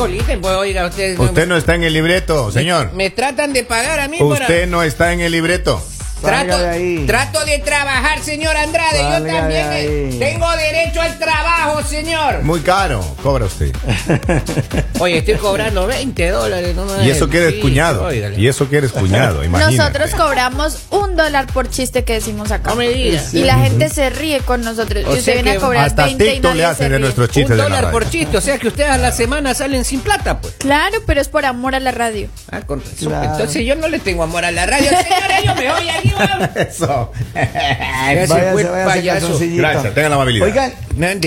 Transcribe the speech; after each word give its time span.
coliten, 0.00 0.40
pues 0.40 0.54
oiga. 0.56 0.86
Usted 0.86 1.46
no 1.46 1.56
está 1.56 1.74
en 1.74 1.84
el 1.84 1.92
libreto, 1.92 2.50
señor. 2.50 2.92
Me 2.94 3.10
tratan 3.10 3.52
de 3.52 3.64
pagar 3.64 4.00
a 4.00 4.08
mí 4.08 4.18
Usted 4.20 4.66
no 4.66 4.82
está 4.82 5.12
en 5.12 5.20
el 5.20 5.32
libreto. 5.32 5.84
Trato, 6.20 6.58
de 6.58 6.68
ahí. 6.68 7.04
trato 7.06 7.44
de 7.44 7.58
trabajar, 7.60 8.20
señor 8.22 8.56
Andrade. 8.56 8.98
Salga 8.98 9.18
Yo 9.18 9.24
también 9.26 9.66
eh, 9.72 10.16
tengo 10.18 10.50
derecho 10.56 11.00
al 11.00 11.18
trabajo, 11.18 11.82
señor. 11.82 12.42
Muy 12.42 12.60
caro, 12.60 13.00
cobra 13.22 13.46
usted. 13.46 13.74
Oye, 14.98 15.18
estoy 15.18 15.34
cobrando 15.36 15.86
20 15.86 16.28
dólares. 16.30 16.74
No 16.76 16.84
me 16.84 17.04
Y 17.04 17.10
eso 17.10 17.28
que 17.28 17.38
eres 17.38 17.54
Sí, 17.54 17.60
cuñado. 17.60 18.12
Y 18.12 18.46
eso 18.48 18.68
que 18.68 18.76
eres 18.78 18.92
cuñado, 18.92 19.42
imagínate. 19.44 19.76
Nosotros 19.76 20.10
cobramos 20.14 20.78
un 20.90 21.16
dólar 21.16 21.46
por 21.46 21.68
chiste 21.70 22.04
que 22.04 22.14
decimos 22.14 22.50
acá. 22.50 22.70
No 22.70 22.76
me 22.76 22.88
digas. 22.88 23.34
Y 23.34 23.42
la 23.44 23.58
gente 23.58 23.88
se 23.88 24.10
ríe 24.10 24.40
con 24.40 24.62
nosotros. 24.62 25.04
O 25.06 25.14
y 25.14 25.18
usted 25.18 25.34
viene 25.34 25.52
a 25.52 25.56
cobrar 25.60 25.86
Hasta 25.86 26.04
20 26.04 26.24
y 26.24 26.30
TikTok 26.32 26.44
nadie 26.50 26.56
le 26.56 26.62
se 26.62 26.70
hacen 26.70 26.84
de 26.90 26.96
ríe. 26.96 27.00
nuestros 27.00 27.28
Un 27.28 27.34
chistes 27.34 27.50
de 27.50 27.56
la 27.56 27.62
dólar 27.64 27.84
radio. 27.84 27.92
por 27.98 28.10
chiste, 28.10 28.36
o 28.36 28.40
sea 28.40 28.58
que 28.58 28.68
ustedes 28.68 28.90
a 28.90 28.98
la 28.98 29.12
semana 29.12 29.54
salen 29.54 29.84
sin 29.84 30.00
plata, 30.00 30.40
pues. 30.40 30.54
Claro, 30.58 30.98
pero 31.06 31.20
es 31.20 31.28
por 31.28 31.44
amor 31.46 31.74
a 31.74 31.80
la 31.80 31.90
radio. 31.92 32.28
Ah, 32.50 32.60
con 32.62 32.80
razón. 32.80 33.08
Claro. 33.08 33.32
Entonces 33.32 33.64
yo 33.66 33.74
no 33.76 33.88
le 33.88 33.98
tengo 33.98 34.22
amor 34.22 34.44
a 34.44 34.50
la 34.50 34.66
radio, 34.66 34.88
señora. 34.90 35.40
Yo 35.44 35.54
me 35.54 35.70
voy 35.72 35.88
aquí. 35.88 36.09
Eso. 36.54 37.12
Váyase, 37.34 38.32
váyase, 38.32 38.84
payaso. 38.84 39.38
Gracias, 39.38 39.94
tenga 39.94 40.08
la 40.08 40.14
amabilidad. 40.16 40.46
Oigan, 40.46 40.72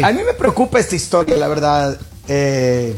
a 0.03 0.12
mí 0.12 0.22
me 0.23 0.34
preocupa 0.34 0.80
esta 0.80 0.95
historia, 0.95 1.36
la 1.38 1.48
verdad. 1.48 1.98
Eh, 2.28 2.95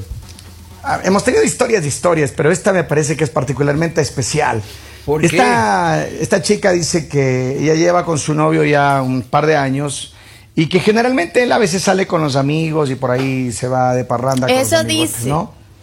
hemos 1.04 1.24
tenido 1.24 1.44
historias 1.44 1.84
de 1.84 1.88
historias, 1.88 2.32
pero 2.36 2.52
esta 2.52 2.74
me 2.74 2.84
parece 2.84 3.16
que 3.16 3.24
es 3.24 3.30
particularmente 3.30 4.02
especial. 4.02 4.62
¿Por 5.06 5.22
qué? 5.22 5.28
esta, 5.28 6.08
esta 6.08 6.42
chica 6.42 6.72
dice 6.72 7.08
que 7.08 7.60
ella 7.60 7.76
lleva 7.76 8.04
con 8.06 8.18
su 8.18 8.34
novio 8.34 8.64
ya 8.64 9.02
un 9.02 9.22
par 9.22 9.46
de 9.46 9.56
años 9.56 10.16
y 10.56 10.68
que 10.68 10.80
generalmente 10.80 11.44
él 11.44 11.52
a 11.52 11.58
veces 11.58 11.84
sale 11.84 12.08
con 12.08 12.22
los 12.22 12.36
amigos 12.36 12.90
y 12.90 12.96
por 12.96 13.12
ahí 13.12 13.52
se 13.52 13.68
va 13.68 13.94
de 13.94 14.06
parranda 14.06 14.48
con 14.48 14.56
Eso 14.56 14.76
los 14.76 14.86
amigos, 14.86 15.12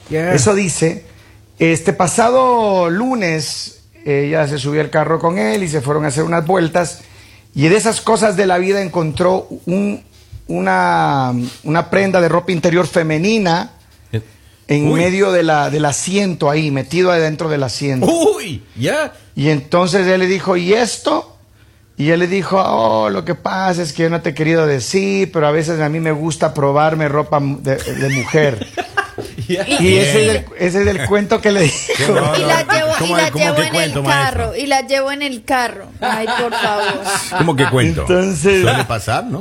dice. 0.08 0.34
Eso 0.34 0.54
dice. 0.54 1.04
Este 1.58 1.92
pasado 1.92 2.90
lunes 2.90 3.81
ella 4.04 4.46
se 4.48 4.58
subió 4.58 4.80
al 4.80 4.90
carro 4.90 5.18
con 5.18 5.38
él 5.38 5.62
y 5.62 5.68
se 5.68 5.80
fueron 5.80 6.04
a 6.04 6.08
hacer 6.08 6.24
unas 6.24 6.46
vueltas 6.46 7.00
y 7.54 7.68
de 7.68 7.76
esas 7.76 8.00
cosas 8.00 8.36
de 8.36 8.46
la 8.46 8.58
vida 8.58 8.82
encontró 8.82 9.46
un- 9.66 10.02
una, 10.48 11.32
una 11.64 11.88
prenda 11.90 12.20
de 12.20 12.28
ropa 12.28 12.52
interior 12.52 12.86
femenina 12.86 13.72
en 14.68 14.90
Uy. 14.90 15.00
medio 15.00 15.32
de 15.32 15.42
la, 15.42 15.70
del 15.70 15.84
asiento 15.84 16.50
ahí, 16.50 16.70
metido 16.70 17.10
adentro 17.10 17.48
del 17.48 17.62
asiento. 17.62 18.06
Uy, 18.06 18.62
ya. 18.76 19.12
Y 19.34 19.48
entonces 19.50 20.06
él 20.06 20.20
le 20.20 20.26
dijo, 20.26 20.56
¿y 20.56 20.72
esto? 20.74 21.36
Y 21.96 22.10
él 22.10 22.20
le 22.20 22.26
dijo, 22.26 22.58
oh, 22.60 23.10
lo 23.10 23.24
que 23.24 23.34
pasa 23.34 23.82
es 23.82 23.92
que 23.92 24.04
yo 24.04 24.10
no 24.10 24.20
te 24.22 24.30
he 24.30 24.34
querido 24.34 24.66
decir, 24.66 25.30
pero 25.32 25.46
a 25.46 25.50
veces 25.52 25.80
a 25.80 25.88
mí 25.88 26.00
me 26.00 26.12
gusta 26.12 26.54
probarme 26.54 27.08
ropa 27.08 27.38
de, 27.40 27.76
de 27.76 28.08
mujer. 28.08 28.66
y 29.48 29.56
ese 29.56 30.24
es, 30.30 30.30
el, 30.36 30.44
ese 30.58 30.80
es 30.82 30.86
el 30.86 31.06
cuento 31.06 31.40
que 31.40 31.52
le 31.52 31.60
dijo. 31.62 32.14
No, 32.14 32.36
y 32.36 32.40
la 32.44 32.64
y 33.04 33.08
¿cómo- 33.08 33.16
la 33.16 33.30
cómo 33.30 33.44
llevo 33.44 33.62
en 33.62 33.68
cuento, 33.70 33.98
el 34.00 34.04
maestro? 34.04 34.38
carro. 34.44 34.56
Y 34.56 34.66
la 34.66 34.80
llevo 34.86 35.12
en 35.12 35.22
el 35.22 35.44
carro. 35.44 35.86
Ay, 36.00 36.26
por 36.40 36.52
favor. 36.52 36.84
¿Cómo 37.38 37.56
que 37.56 37.66
cuento? 37.68 38.00
Entonces- 38.02 38.62
Suele 38.62 38.84
pasar, 38.84 39.24
¿no? 39.24 39.40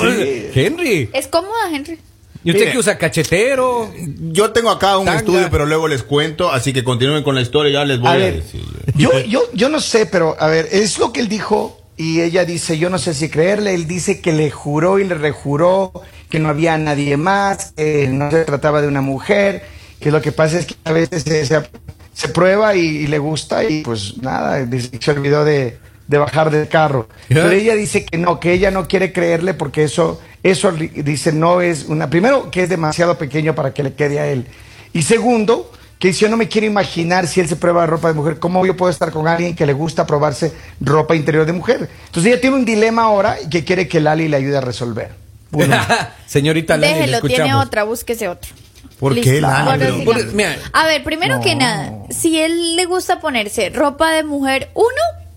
Sí. 0.00 0.46
Henry. 0.54 1.10
Es 1.12 1.26
cómoda, 1.28 1.52
Henry. 1.72 1.98
¿Y 2.44 2.50
usted 2.50 2.60
Mire. 2.60 2.72
que 2.72 2.78
usa 2.78 2.96
cachetero? 2.96 3.92
Yo 4.32 4.52
tengo 4.52 4.70
acá 4.70 4.96
un 4.96 5.06
Tanga. 5.06 5.18
estudio, 5.18 5.48
pero 5.50 5.66
luego 5.66 5.88
les 5.88 6.02
cuento, 6.04 6.50
así 6.52 6.72
que 6.72 6.84
continúen 6.84 7.22
con 7.24 7.34
la 7.34 7.40
historia, 7.40 7.72
ya 7.80 7.84
les 7.84 7.98
voy 7.98 8.08
A 8.08 8.12
a, 8.12 8.16
ver, 8.16 8.42
decir. 8.42 8.62
yo, 8.94 9.10
yo, 9.28 9.42
yo 9.54 9.68
no 9.68 9.80
sé, 9.80 10.06
pero 10.06 10.36
a 10.38 10.46
ver, 10.46 10.68
es 10.70 10.98
lo 10.98 11.12
que 11.12 11.20
él 11.20 11.28
dijo 11.28 11.80
y 11.96 12.20
ella 12.20 12.44
dice, 12.44 12.78
yo 12.78 12.90
no 12.90 12.98
sé 12.98 13.12
si 13.12 13.28
creerle, 13.28 13.74
él 13.74 13.88
dice 13.88 14.20
que 14.20 14.32
le 14.32 14.52
juró 14.52 15.00
y 15.00 15.04
le 15.04 15.14
rejuró 15.14 15.92
que 16.30 16.38
no 16.38 16.48
había 16.48 16.78
nadie 16.78 17.16
más, 17.16 17.72
que 17.76 18.06
no 18.06 18.30
se 18.30 18.44
trataba 18.44 18.80
de 18.82 18.86
una 18.88 19.00
mujer, 19.00 19.64
que 20.00 20.12
lo 20.12 20.22
que 20.22 20.30
pasa 20.30 20.60
es 20.60 20.66
que 20.66 20.76
a 20.84 20.92
veces 20.92 21.24
se, 21.24 21.44
se- 21.44 21.68
se 22.18 22.28
prueba 22.30 22.74
y, 22.74 22.80
y 22.80 23.06
le 23.06 23.20
gusta 23.20 23.62
y 23.62 23.82
pues 23.82 24.18
nada, 24.20 24.64
dice 24.64 24.90
se 25.00 25.10
olvidó 25.12 25.44
de, 25.44 25.78
de 26.08 26.18
bajar 26.18 26.50
del 26.50 26.66
carro. 26.66 27.08
Pero 27.28 27.48
ella 27.52 27.76
dice 27.76 28.04
que 28.04 28.18
no, 28.18 28.40
que 28.40 28.52
ella 28.52 28.72
no 28.72 28.88
quiere 28.88 29.12
creerle 29.12 29.54
porque 29.54 29.84
eso, 29.84 30.20
eso 30.42 30.72
dice 30.72 31.32
no 31.32 31.60
es 31.60 31.84
una, 31.84 32.10
primero 32.10 32.50
que 32.50 32.64
es 32.64 32.68
demasiado 32.68 33.16
pequeño 33.18 33.54
para 33.54 33.72
que 33.72 33.84
le 33.84 33.92
quede 33.92 34.18
a 34.18 34.26
él. 34.26 34.48
Y 34.92 35.02
segundo, 35.02 35.70
que 36.00 36.10
yo 36.10 36.28
no 36.28 36.36
me 36.36 36.48
quiero 36.48 36.66
imaginar 36.66 37.28
si 37.28 37.38
él 37.38 37.48
se 37.48 37.54
prueba 37.54 37.86
ropa 37.86 38.08
de 38.08 38.14
mujer, 38.14 38.40
¿cómo 38.40 38.66
yo 38.66 38.76
puedo 38.76 38.90
estar 38.90 39.12
con 39.12 39.28
alguien 39.28 39.54
que 39.54 39.64
le 39.64 39.72
gusta 39.72 40.04
probarse 40.04 40.52
ropa 40.80 41.14
interior 41.14 41.46
de 41.46 41.52
mujer? 41.52 41.88
Entonces 42.06 42.32
ella 42.32 42.40
tiene 42.40 42.56
un 42.56 42.64
dilema 42.64 43.02
ahora 43.02 43.36
y 43.40 43.48
que 43.48 43.62
quiere 43.62 43.86
que 43.86 44.00
Lali 44.00 44.26
le 44.26 44.38
ayude 44.38 44.56
a 44.56 44.60
resolver. 44.60 45.12
Uno. 45.52 45.76
Señorita 46.26 46.76
Lali, 46.76 46.94
le 46.94 46.98
Déjelo, 46.98 47.20
tiene 47.28 47.54
otra, 47.54 47.84
búsquese 47.84 48.26
otro. 48.26 48.50
¿Por 48.98 49.14
Listo. 49.14 49.30
qué. 49.30 50.04
Por- 50.04 50.32
mira. 50.34 50.56
A 50.72 50.86
ver, 50.86 51.04
primero 51.04 51.36
No. 51.36 51.40
que 51.42 51.54
nada, 51.54 51.92
si 52.10 52.38
él 52.40 52.76
le 52.76 52.84
gusta 52.86 53.20
ponerse 53.20 53.70
ropa 53.70 54.10
de 54.12 54.24
mujer, 54.24 54.70
uno, 54.74 54.88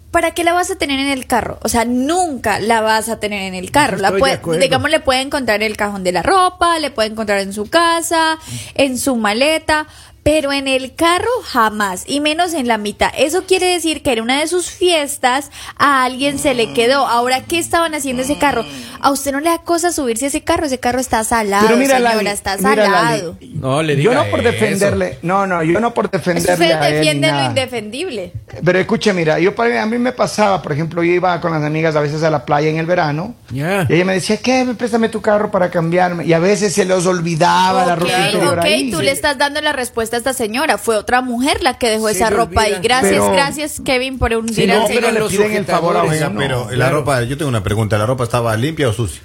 ¿para 0.10 0.32
qué 0.32 0.44
la 0.44 0.54
vas 0.54 0.72
a 0.72 0.76
tener 0.76 1.00
en 1.00 1.08
el 1.10 1.28
carro? 1.28 1.60
O 1.62 1.70
sea, 1.70 1.86
nunca 1.86 2.60
la 2.60 2.82
vas 2.82 3.08
a 3.10 3.20
tener 3.20 3.44
en 3.44 3.54
el 3.56 3.72
carro. 3.72 3.98
La 3.98 4.12
puede, 4.12 4.40
digamos, 4.60 4.90
le 4.90 5.00
puede 5.00 5.22
encontrar 5.22 5.62
en 5.62 5.68
el 5.72 5.78
cajón 5.78 6.04
de 6.04 6.12
la 6.12 6.24
ropa, 6.24 6.80
le 6.80 6.92
puede 6.92 7.10
encontrar 7.10 7.40
en 7.40 7.54
su 7.54 7.70
casa, 7.70 8.38
en 8.76 8.98
su 8.98 9.16
maleta. 9.16 9.88
Pero 10.24 10.52
en 10.54 10.68
el 10.68 10.94
carro 10.94 11.30
jamás, 11.44 12.04
y 12.06 12.20
menos 12.20 12.54
en 12.54 12.68
la 12.68 12.78
mitad. 12.78 13.10
Eso 13.18 13.46
quiere 13.48 13.66
decir 13.74 14.04
que 14.04 14.14
en 14.14 14.22
una 14.22 14.40
de 14.40 14.48
sus 14.48 14.70
fiestas 14.70 15.50
a 15.78 16.04
alguien 16.04 16.38
se 16.38 16.54
le 16.54 16.74
quedó. 16.74 17.08
Ahora, 17.08 17.42
¿qué 17.42 17.58
estaban 17.58 17.96
haciendo 17.96 18.22
ese 18.22 18.38
carro? 18.38 18.64
A 19.02 19.10
usted 19.10 19.32
no 19.32 19.40
le 19.40 19.50
da 19.50 19.58
cosa 19.64 19.92
subirse 19.92 20.26
a 20.26 20.28
ese 20.28 20.44
carro. 20.44 20.68
Ese 20.68 20.80
carro 20.80 21.00
está 21.00 21.24
salado, 21.24 21.66
Pero 21.66 21.78
mira, 21.80 21.96
señora, 21.98 22.16
Lali, 22.16 22.28
está 22.30 22.56
mira, 22.58 22.86
salado. 22.86 23.36
Lali, 23.40 23.54
No 23.56 23.82
le 23.82 23.96
Yo 24.00 24.12
diga 24.12 24.24
no 24.24 24.30
por 24.30 24.42
eso. 24.42 24.52
defenderle, 24.52 25.18
no, 25.24 25.48
no, 25.48 25.64
yo 25.64 25.80
no 25.80 25.94
por 25.94 26.06
Usted 26.06 26.20
defenderle 26.20 26.74
a 26.74 26.88
él 26.88 26.94
ni 26.94 26.98
defiende 27.00 27.32
lo 27.32 27.46
indefendible. 27.46 28.34
Pero 28.64 28.78
escuche, 28.80 29.14
mira, 29.14 29.40
yo 29.40 29.56
para- 29.56 29.82
a 29.82 29.86
mí 29.88 29.98
me 29.98 30.12
pasaba, 30.12 30.62
por 30.62 30.72
ejemplo, 30.72 31.04
yo 31.04 31.14
iba 31.14 31.42
con 31.42 31.52
las 31.52 31.64
amigas 31.64 31.96
a 31.96 32.00
veces 32.00 32.22
a 32.22 32.30
la 32.30 32.46
playa 32.46 32.70
en 32.70 32.78
el 32.78 32.86
verano. 32.86 33.34
Y 33.52 33.62
ella 33.62 34.06
me 34.06 34.14
decía, 34.14 34.38
¿qué? 34.38 34.68
Préstame 34.78 35.10
tu 35.10 35.20
carro 35.22 35.50
para 35.50 35.72
cambiarme. 35.72 36.26
Y 36.26 36.34
a 36.34 36.40
veces 36.40 36.74
se 36.76 36.86
los 36.86 37.08
olvidaba 37.08 37.86
la 37.88 37.96
ropa 37.96 38.26
interior 38.28 38.60
ok, 38.60 38.66
ahí. 38.66 38.92
tú 38.92 39.02
le 39.02 39.10
estás 39.12 39.38
dando 39.40 39.62
la 39.62 39.74
respuesta 39.74 40.11
a 40.16 40.20
esta 40.20 40.34
señora. 40.34 40.78
Fue 40.78 40.96
otra 40.98 41.22
mujer 41.22 41.62
la 41.64 41.78
que 41.78 41.90
dejó 41.90 42.08
Se 42.08 42.14
esa 42.16 42.30
ropa 42.30 42.62
ahí. 42.64 42.78
Gracias, 42.82 43.12
Pero- 43.12 43.32
gracias, 43.32 43.82
Kevin, 43.84 44.18
por 44.20 44.34
un 44.34 44.50
Sí, 44.50 44.64
al 44.64 44.68
no, 44.80 44.88
señor. 44.88 45.02
pero 45.04 45.12
le 45.26 45.30
piden 45.30 45.54
el 45.54 45.66
favor 45.66 45.98
a 45.98 46.02
sujetadores, 46.02 46.30
uno. 46.32 46.40
Pero 46.40 46.64
la 46.70 46.76
Claro. 46.76 46.96
ropa, 46.98 47.22
yo 47.24 47.38
tengo 47.38 47.50
una 47.50 47.64
pregunta, 47.64 47.98
¿la 47.98 48.06
ropa 48.06 48.24
estaba 48.24 48.56
limpia 48.58 48.90
o 48.90 48.94
sucia? 48.94 49.22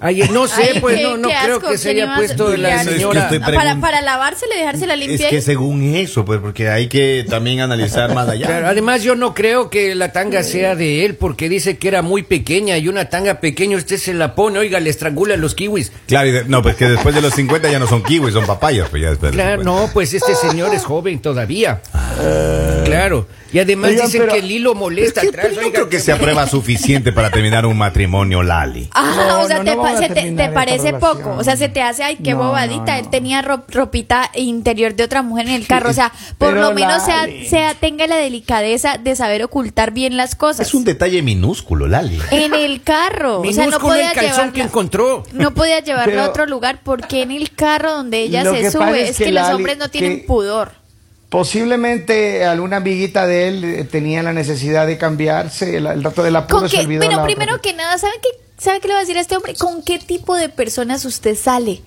Ay, 0.00 0.22
no 0.32 0.46
sé, 0.46 0.70
Ay, 0.74 0.80
pues 0.80 0.96
qué- 0.96 1.02
no, 1.02 1.16
no 1.16 1.28
qué 1.28 1.34
creo 1.42 1.56
asco, 1.56 1.70
que 1.70 1.78
se 1.78 1.92
¿quién 1.92 2.04
haya 2.08 2.16
puesto 2.16 2.46
hacer? 2.46 2.58
la 2.60 2.82
Es 2.82 2.86
que 2.86 2.94
señora. 2.94 3.28
Ah, 3.42 3.50
para, 3.52 3.80
para 3.80 4.00
lavársela, 4.00 4.54
dejársela 4.54 4.94
Es 4.94 5.00
limpia. 5.00 5.28
que 5.28 5.36
ahí. 5.36 5.42
según 5.42 5.82
eso, 5.96 6.24
pues, 6.24 6.38
porque 6.40 6.68
hay 6.68 6.86
que 6.86 7.26
también 7.28 7.60
analizar 7.60 8.14
más 8.14 8.28
allá. 8.28 8.46
Claro, 8.46 8.68
además 8.68 9.02
yo 9.02 9.16
no 9.16 9.34
creo 9.34 9.70
que 9.70 9.96
la 9.96 10.12
tanga 10.12 10.44
sea 10.44 10.76
de 10.76 11.04
él 11.04 11.16
porque 11.16 11.48
dice 11.48 11.78
que 11.78 11.88
era 11.88 12.02
muy 12.02 12.22
pequeña 12.22 12.78
y 12.78 12.86
una 12.86 13.08
tanga 13.08 13.40
pequeña 13.40 13.76
usted 13.76 13.96
se 13.96 14.14
la 14.14 14.36
pone, 14.36 14.60
oiga, 14.60 14.78
le 14.78 14.88
estrangula 14.90 15.36
los 15.36 15.56
kiwis. 15.56 15.90
Claro, 16.06 16.28
y 16.28 16.32
de- 16.32 16.44
no, 16.44 16.62
pues 16.62 16.76
que 16.76 16.84
después 16.88 17.12
de 17.14 17.20
los 17.20 17.34
50 17.34 17.68
ya 17.68 17.80
no 17.80 17.88
son 17.88 18.04
kiwis, 18.04 18.32
son 18.34 18.46
papayas, 18.46 18.88
pues 18.90 19.02
ya 19.02 19.10
de 19.10 19.16
Claro, 19.16 19.62
50. 19.62 19.64
no, 19.64 19.90
pues 19.92 20.14
este 20.14 20.36
señor 20.36 20.72
es 20.76 20.84
joven 20.84 21.18
todavía. 21.20 21.80
Claro. 22.84 23.26
Y 23.52 23.58
además 23.58 23.90
Oigan, 23.90 24.06
dicen 24.06 24.20
pero- 24.22 24.32
que 24.34 24.38
el 24.40 24.50
hilo 24.50 24.74
molesta 24.74 25.20
Sí, 25.22 25.28
atrás. 25.28 25.46
pero 25.48 25.60
no 25.60 25.66
oiga, 25.66 25.72
creo 25.78 25.88
que 25.88 26.00
sea 26.00 26.18
prueba 26.18 26.46
suficiente 26.46 27.12
para 27.12 27.30
terminar 27.30 27.64
un 27.66 27.78
matrimonio, 27.78 28.42
Lali. 28.42 28.88
Ah, 28.92 29.24
No, 29.28 29.40
o 29.40 29.46
sea, 29.46 29.58
no, 29.58 29.64
te, 29.64 29.74
no 29.76 29.98
se 29.98 30.08
te- 30.10 30.48
parece 30.50 30.92
poco. 30.94 31.34
O 31.38 31.44
sea, 31.44 31.56
se 31.56 31.68
te 31.68 31.80
hace, 31.80 32.02
ay, 32.04 32.16
qué 32.16 32.32
No, 32.32 32.38
bobadita. 32.38 32.92
no, 32.94 32.98
Él 33.00 33.08
tenía 33.10 33.40
ro- 33.42 33.64
ropita 33.68 34.30
interior 34.34 34.94
de 34.94 35.04
otra 35.04 35.22
mujer 35.22 35.46
en 35.48 35.54
el 35.54 35.66
carro. 35.66 35.90
O 35.90 35.92
sea, 35.94 36.12
por 36.36 36.50
Pero, 36.50 36.60
lo 36.60 36.74
menos 36.74 37.02
sea, 37.04 37.26
sea, 37.48 37.74
tenga 37.74 38.06
la 38.06 38.16
delicadeza 38.16 38.98
de 38.98 39.16
saber 39.16 39.42
ocultar 39.44 39.92
bien 39.92 40.16
las 40.16 40.34
cosas. 40.34 40.66
Es 40.68 40.74
un 40.74 40.84
detalle 40.84 41.22
minúsculo, 41.22 41.86
Lali. 41.86 42.18
En 42.30 42.54
el 42.54 42.82
carro. 42.82 43.40
o 43.40 43.52
sea, 43.52 43.66
no 43.66 43.78
podía 43.78 44.08
el 44.10 44.14
calzón 44.14 44.30
llevarla. 44.32 44.52
que 44.52 44.60
encontró. 44.62 45.22
No 45.32 45.54
podía 45.54 45.80
llevarla 45.80 46.04
Pero- 46.12 46.22
a 46.24 46.28
otro 46.28 46.46
lugar 46.46 46.80
porque 46.84 47.22
en 47.22 47.30
el 47.30 47.50
carro 47.52 47.92
donde 47.92 48.18
ella 48.20 48.44
se 48.44 48.60
que 48.60 48.70
sube 48.70 49.02
es 49.04 49.10
es 49.10 49.16
que, 49.18 49.24
que 49.24 49.32
los 49.32 49.48
hombres 49.48 49.78
no 49.78 49.88
tienen 49.88 50.20
que- 50.20 50.26
pudor. 50.26 50.72
Posiblemente 51.28 52.44
alguna 52.44 52.78
amiguita 52.78 53.26
de 53.26 53.48
él 53.48 53.64
eh, 53.64 53.84
tenía 53.84 54.22
la 54.22 54.32
necesidad 54.32 54.86
de 54.86 54.96
cambiarse. 54.98 55.76
El, 55.76 55.86
el 55.86 56.02
rato 56.02 56.22
¿Con 56.48 56.68
se 56.68 56.76
qué? 56.76 56.82
olvidó 56.82 57.00
Bueno, 57.04 57.18
la 57.18 57.24
primero 57.24 57.54
otra. 57.56 57.62
que 57.70 57.76
nada, 57.76 57.98
¿saben 57.98 58.16
qué, 58.22 58.28
¿sabe 58.62 58.80
qué 58.80 58.88
le 58.88 58.94
va 58.94 59.00
a 59.00 59.02
decir 59.02 59.18
a 59.18 59.20
este 59.20 59.36
hombre? 59.36 59.54
¿Con 59.54 59.82
qué 59.82 59.98
tipo 59.98 60.34
de 60.36 60.48
personas 60.48 61.04
usted 61.04 61.36
sale? 61.36 61.82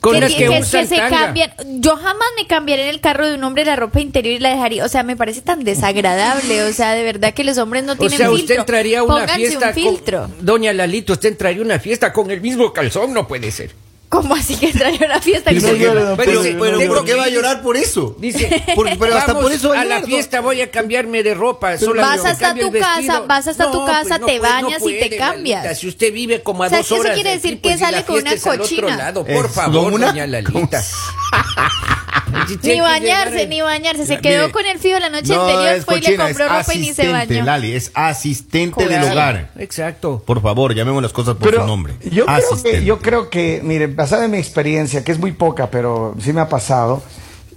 Con 0.00 0.20
que, 0.20 0.28
que 0.36 0.48
usan 0.50 0.86
se 0.86 0.96
tanga. 0.96 1.08
cambian. 1.24 1.52
Yo 1.80 1.96
jamás 1.96 2.28
me 2.38 2.46
cambiaría 2.46 2.84
en 2.84 2.90
el 2.90 3.00
carro 3.00 3.26
de 3.28 3.34
un 3.36 3.44
hombre 3.44 3.64
la 3.64 3.76
ropa 3.76 3.98
interior 4.00 4.34
y 4.36 4.38
la 4.38 4.50
dejaría. 4.50 4.84
O 4.84 4.88
sea, 4.88 5.02
me 5.02 5.16
parece 5.16 5.40
tan 5.40 5.64
desagradable. 5.64 6.64
O 6.64 6.72
sea, 6.72 6.92
de 6.92 7.02
verdad 7.02 7.32
que 7.32 7.44
los 7.44 7.56
hombres 7.58 7.82
no 7.82 7.94
O 7.94 7.96
tienen 7.96 8.18
sea, 8.18 8.28
filtro. 8.28 8.42
usted 8.44 8.56
entraría 8.60 9.00
a 9.00 9.02
una 9.04 9.14
Pónganse 9.20 9.36
fiesta 9.46 9.68
un 9.68 9.74
filtro. 9.74 10.20
con... 10.22 10.44
Doña 10.46 10.72
Lalito, 10.74 11.14
usted 11.14 11.30
entraría 11.30 11.62
a 11.62 11.64
una 11.64 11.78
fiesta 11.80 12.12
con 12.12 12.30
el 12.30 12.40
mismo 12.42 12.72
calzón, 12.74 13.14
no 13.14 13.26
puede 13.26 13.50
ser. 13.50 13.72
¿Cómo 14.08 14.36
así 14.36 14.54
que 14.56 14.66
extraño 14.68 15.00
la 15.08 15.20
fiesta? 15.20 15.50
No 15.50 15.60
Que- 15.60 15.66
Pero, 15.66 16.16
pero 16.16 16.78
tengo 16.78 16.94
¿por 16.94 17.04
qué 17.04 17.10
que 17.12 17.18
va 17.18 17.24
a 17.24 17.28
llorar 17.28 17.60
por 17.60 17.76
eso? 17.76 18.14
Dice, 18.20 18.62
Por- 18.74 18.88
pero 18.98 19.16
hasta 19.16 19.34
por 19.38 19.50
eso 19.50 19.70
va 19.70 19.80
a 19.80 19.84
la 19.84 20.00
¿no? 20.00 20.06
fiesta 20.06 20.40
voy 20.40 20.60
a 20.60 20.70
cambiarme 20.70 21.22
de 21.24 21.34
ropa. 21.34 21.76
solamente 21.76 22.22
Vas 22.22 22.32
hasta 22.32 22.54
tu 22.54 22.70
casa, 22.72 23.20
vas 23.20 23.48
hasta 23.48 23.70
tu 23.70 23.84
casa, 23.84 24.14
te 24.18 24.24
puede, 24.24 24.38
bañas 24.38 24.82
y 24.86 24.98
te 25.00 25.16
cambias. 25.16 25.62
Lalita, 25.64 25.80
Si 25.80 25.88
usted 25.88 26.12
vive 26.12 26.40
como 26.42 26.62
a 26.62 26.66
O 26.66 26.70
sea, 26.70 26.78
dos 26.78 26.88
que 26.88 26.94
eso 26.94 27.00
horas. 27.02 27.14
quiere 27.14 27.30
de 27.30 27.36
decir 27.36 27.52
aquí, 27.54 27.60
que 27.62 27.68
pues, 27.70 27.80
la 27.80 27.86
sale 27.90 28.04
con 28.04 28.18
una 28.20 28.32
es 28.32 28.42
cochina. 28.42 28.96
lado. 28.96 29.24
Por 29.24 29.50
favor, 29.50 29.84
¿con 29.84 29.94
una? 29.94 30.06
doña 30.08 30.26
Lalita. 30.26 30.84
Ni 32.62 32.80
bañarse, 32.80 33.46
ni 33.46 33.60
bañarse. 33.60 34.06
Se 34.06 34.18
quedó 34.18 34.42
mire, 34.42 34.52
con 34.52 34.66
el 34.66 34.78
fío 34.78 34.98
la 34.98 35.08
noche 35.10 35.34
No, 35.34 35.42
anterior, 35.42 35.74
es 35.76 35.84
fue 35.84 35.94
y 35.98 36.00
le 36.00 36.06
cochina, 36.06 36.24
compró 36.26 36.44
es 36.44 36.50
ropa 36.50 36.74
y 36.74 36.78
ni 36.78 36.84
se 36.92 37.02
asistente, 37.02 37.34
bañó. 37.34 37.44
Lali, 37.46 37.72
es 37.72 37.90
asistente 37.94 38.80
del 38.86 39.00
Claro. 39.00 39.12
hogar. 39.12 39.50
Exacto. 39.58 40.22
Por 40.26 40.42
favor, 40.42 40.74
llamemos 40.74 41.02
las 41.02 41.12
cosas 41.12 41.36
por 41.36 41.48
Pero 41.50 41.62
su 41.62 41.66
nombre. 41.66 41.94
Yo 42.04 42.26
creo, 42.26 42.36
Asistente. 42.36 42.78
que, 42.80 42.84
yo 42.84 42.98
creo 43.00 43.30
que, 43.30 43.60
mire, 43.62 43.86
basada 43.86 44.24
en 44.24 44.30
mi 44.32 44.38
experiencia, 44.38 45.04
que 45.04 45.12
es 45.12 45.18
muy 45.18 45.32
poca, 45.32 45.70
pero 45.70 46.14
sí 46.20 46.32
me 46.32 46.40
ha 46.40 46.48
pasado, 46.48 47.02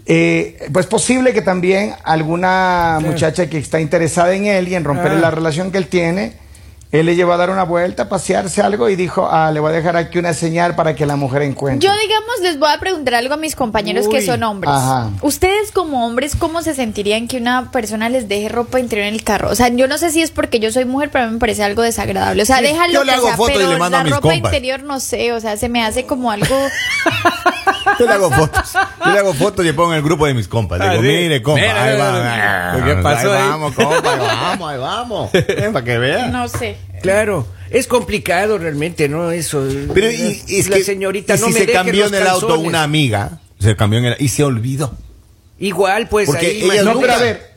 eh, 0.05 0.67
pues 0.71 0.85
posible 0.87 1.33
que 1.33 1.41
también 1.41 1.93
alguna 2.03 2.99
muchacha 3.01 3.49
que 3.49 3.57
está 3.57 3.79
interesada 3.79 4.33
en 4.33 4.45
él 4.45 4.67
y 4.67 4.75
en 4.75 4.83
romper 4.83 5.11
Ah. 5.11 5.19
la 5.19 5.31
relación 5.31 5.71
que 5.71 5.77
él 5.77 5.87
tiene, 5.87 6.33
él 6.91 7.05
le 7.05 7.15
llevó 7.15 7.33
a 7.33 7.37
dar 7.37 7.49
una 7.51 7.63
vuelta, 7.63 8.03
a 8.03 8.09
pasearse 8.09 8.61
algo 8.63 8.89
y 8.89 8.95
dijo, 8.95 9.27
ah, 9.31 9.51
le 9.51 9.59
voy 9.59 9.69
a 9.71 9.75
dejar 9.75 9.95
aquí 9.95 10.17
una 10.17 10.33
señal 10.33 10.75
para 10.75 10.95
que 10.95 11.05
la 11.05 11.15
mujer 11.15 11.43
encuentre. 11.43 11.87
Yo, 11.87 11.93
digamos, 12.01 12.39
les 12.41 12.57
voy 12.57 12.69
a 12.73 12.79
preguntar 12.79 13.13
algo 13.15 13.35
a 13.35 13.37
mis 13.37 13.55
compañeros 13.55 14.07
que 14.07 14.17
Uy. 14.17 14.25
son 14.25 14.41
hombres. 14.43 14.73
Ajá. 14.73 15.09
Ustedes 15.21 15.71
como 15.71 16.05
hombres, 16.05 16.35
¿cómo 16.35 16.61
se 16.63 16.73
sentirían 16.73 17.27
que 17.27 17.37
una 17.37 17.71
persona 17.71 18.09
les 18.09 18.27
deje 18.27 18.49
ropa 18.49 18.79
interior 18.79 19.07
en 19.07 19.13
el 19.13 19.23
carro? 19.23 19.49
O 19.51 19.55
sea, 19.55 19.67
yo 19.69 19.87
no 19.87 19.97
sé 19.99 20.09
si 20.11 20.21
es 20.23 20.31
porque 20.31 20.59
yo 20.59 20.71
soy 20.71 20.85
mujer, 20.85 21.09
pero 21.11 21.25
a 21.25 21.27
mí 21.27 21.33
me 21.33 21.39
parece 21.39 21.63
algo 21.63 21.83
desagradable. 21.83 22.41
O 22.41 22.45
sea, 22.45 22.57
Sí, 22.57 22.63
déjalo 22.63 22.91
yo 22.93 23.03
le 23.03 23.11
que 23.11 23.17
hago 23.17 23.27
sea, 23.27 23.37
foto 23.37 23.51
y 23.51 23.55
pero 23.55 23.69
le 23.69 23.77
mando 23.77 23.97
a 23.97 23.99
la 23.99 24.03
mis 24.05 24.13
ropa 24.15 24.29
compas. 24.29 24.51
interior 24.53 24.83
no 24.83 24.99
sé, 24.99 25.31
o 25.33 25.39
sea, 25.39 25.57
se 25.57 25.69
me 25.69 25.83
hace 25.85 26.05
como 26.05 26.31
algo... 26.31 26.55
Yo 27.99 28.05
le 28.07 28.13
hago 28.13 28.31
fotos. 28.31 28.73
Yo 29.05 29.11
le 29.11 29.19
hago 29.19 29.33
fotos 29.33 29.65
y 29.65 29.67
le 29.67 29.73
pongo 29.73 29.91
en 29.91 29.97
el 29.97 30.03
grupo 30.03 30.25
de 30.25 30.33
mis 30.33 30.47
compas. 30.47 30.79
Le 30.79 30.85
Ah, 30.85 30.91
digo, 30.91 31.03
sí. 31.03 31.07
mire, 31.09 31.41
compa, 31.41 31.61
Mira, 31.61 31.83
ahí 31.83 31.93
mira, 31.93 32.05
va. 32.11 32.73
mira. 32.73 32.85
¿Qué 32.95 33.01
pasó 33.01 33.33
ahí? 33.33 33.49
vamos, 33.49 33.73
compa, 33.75 34.13
ahí 34.13 34.19
vamos, 34.19 34.71
ahí 34.71 34.77
vamos. 34.79 35.31
Ven, 35.33 35.73
para 35.73 35.85
que 35.85 35.97
vean. 35.97 36.31
No 36.31 36.47
sé. 36.47 36.77
Claro, 37.01 37.45
es 37.69 37.87
complicado 37.87 38.57
realmente, 38.57 39.07
¿no? 39.09 39.31
Eso. 39.31 39.65
Pero 39.93 40.11
y, 40.11 40.41
y 40.47 40.59
es 40.59 40.69
la 40.69 40.77
que, 40.77 40.83
señorita 40.83 41.35
y 41.35 41.39
no 41.39 41.45
si 41.47 41.53
me 41.53 41.59
se 41.59 41.67
cambió 41.71 42.07
en 42.07 42.15
el 42.15 42.27
auto 42.27 42.59
una 42.59 42.83
amiga, 42.83 43.39
se 43.59 43.75
cambió 43.75 43.99
en 43.99 44.05
el, 44.05 44.15
y 44.19 44.27
se 44.29 44.43
olvidó. 44.43 44.91
Igual, 45.59 46.07
pues 46.07 46.27
Porque 46.27 46.47
ahí. 46.47 46.63
ella 46.71 46.83
No, 46.83 46.99
pero 46.99 47.13
a 47.13 47.17
ver, 47.17 47.49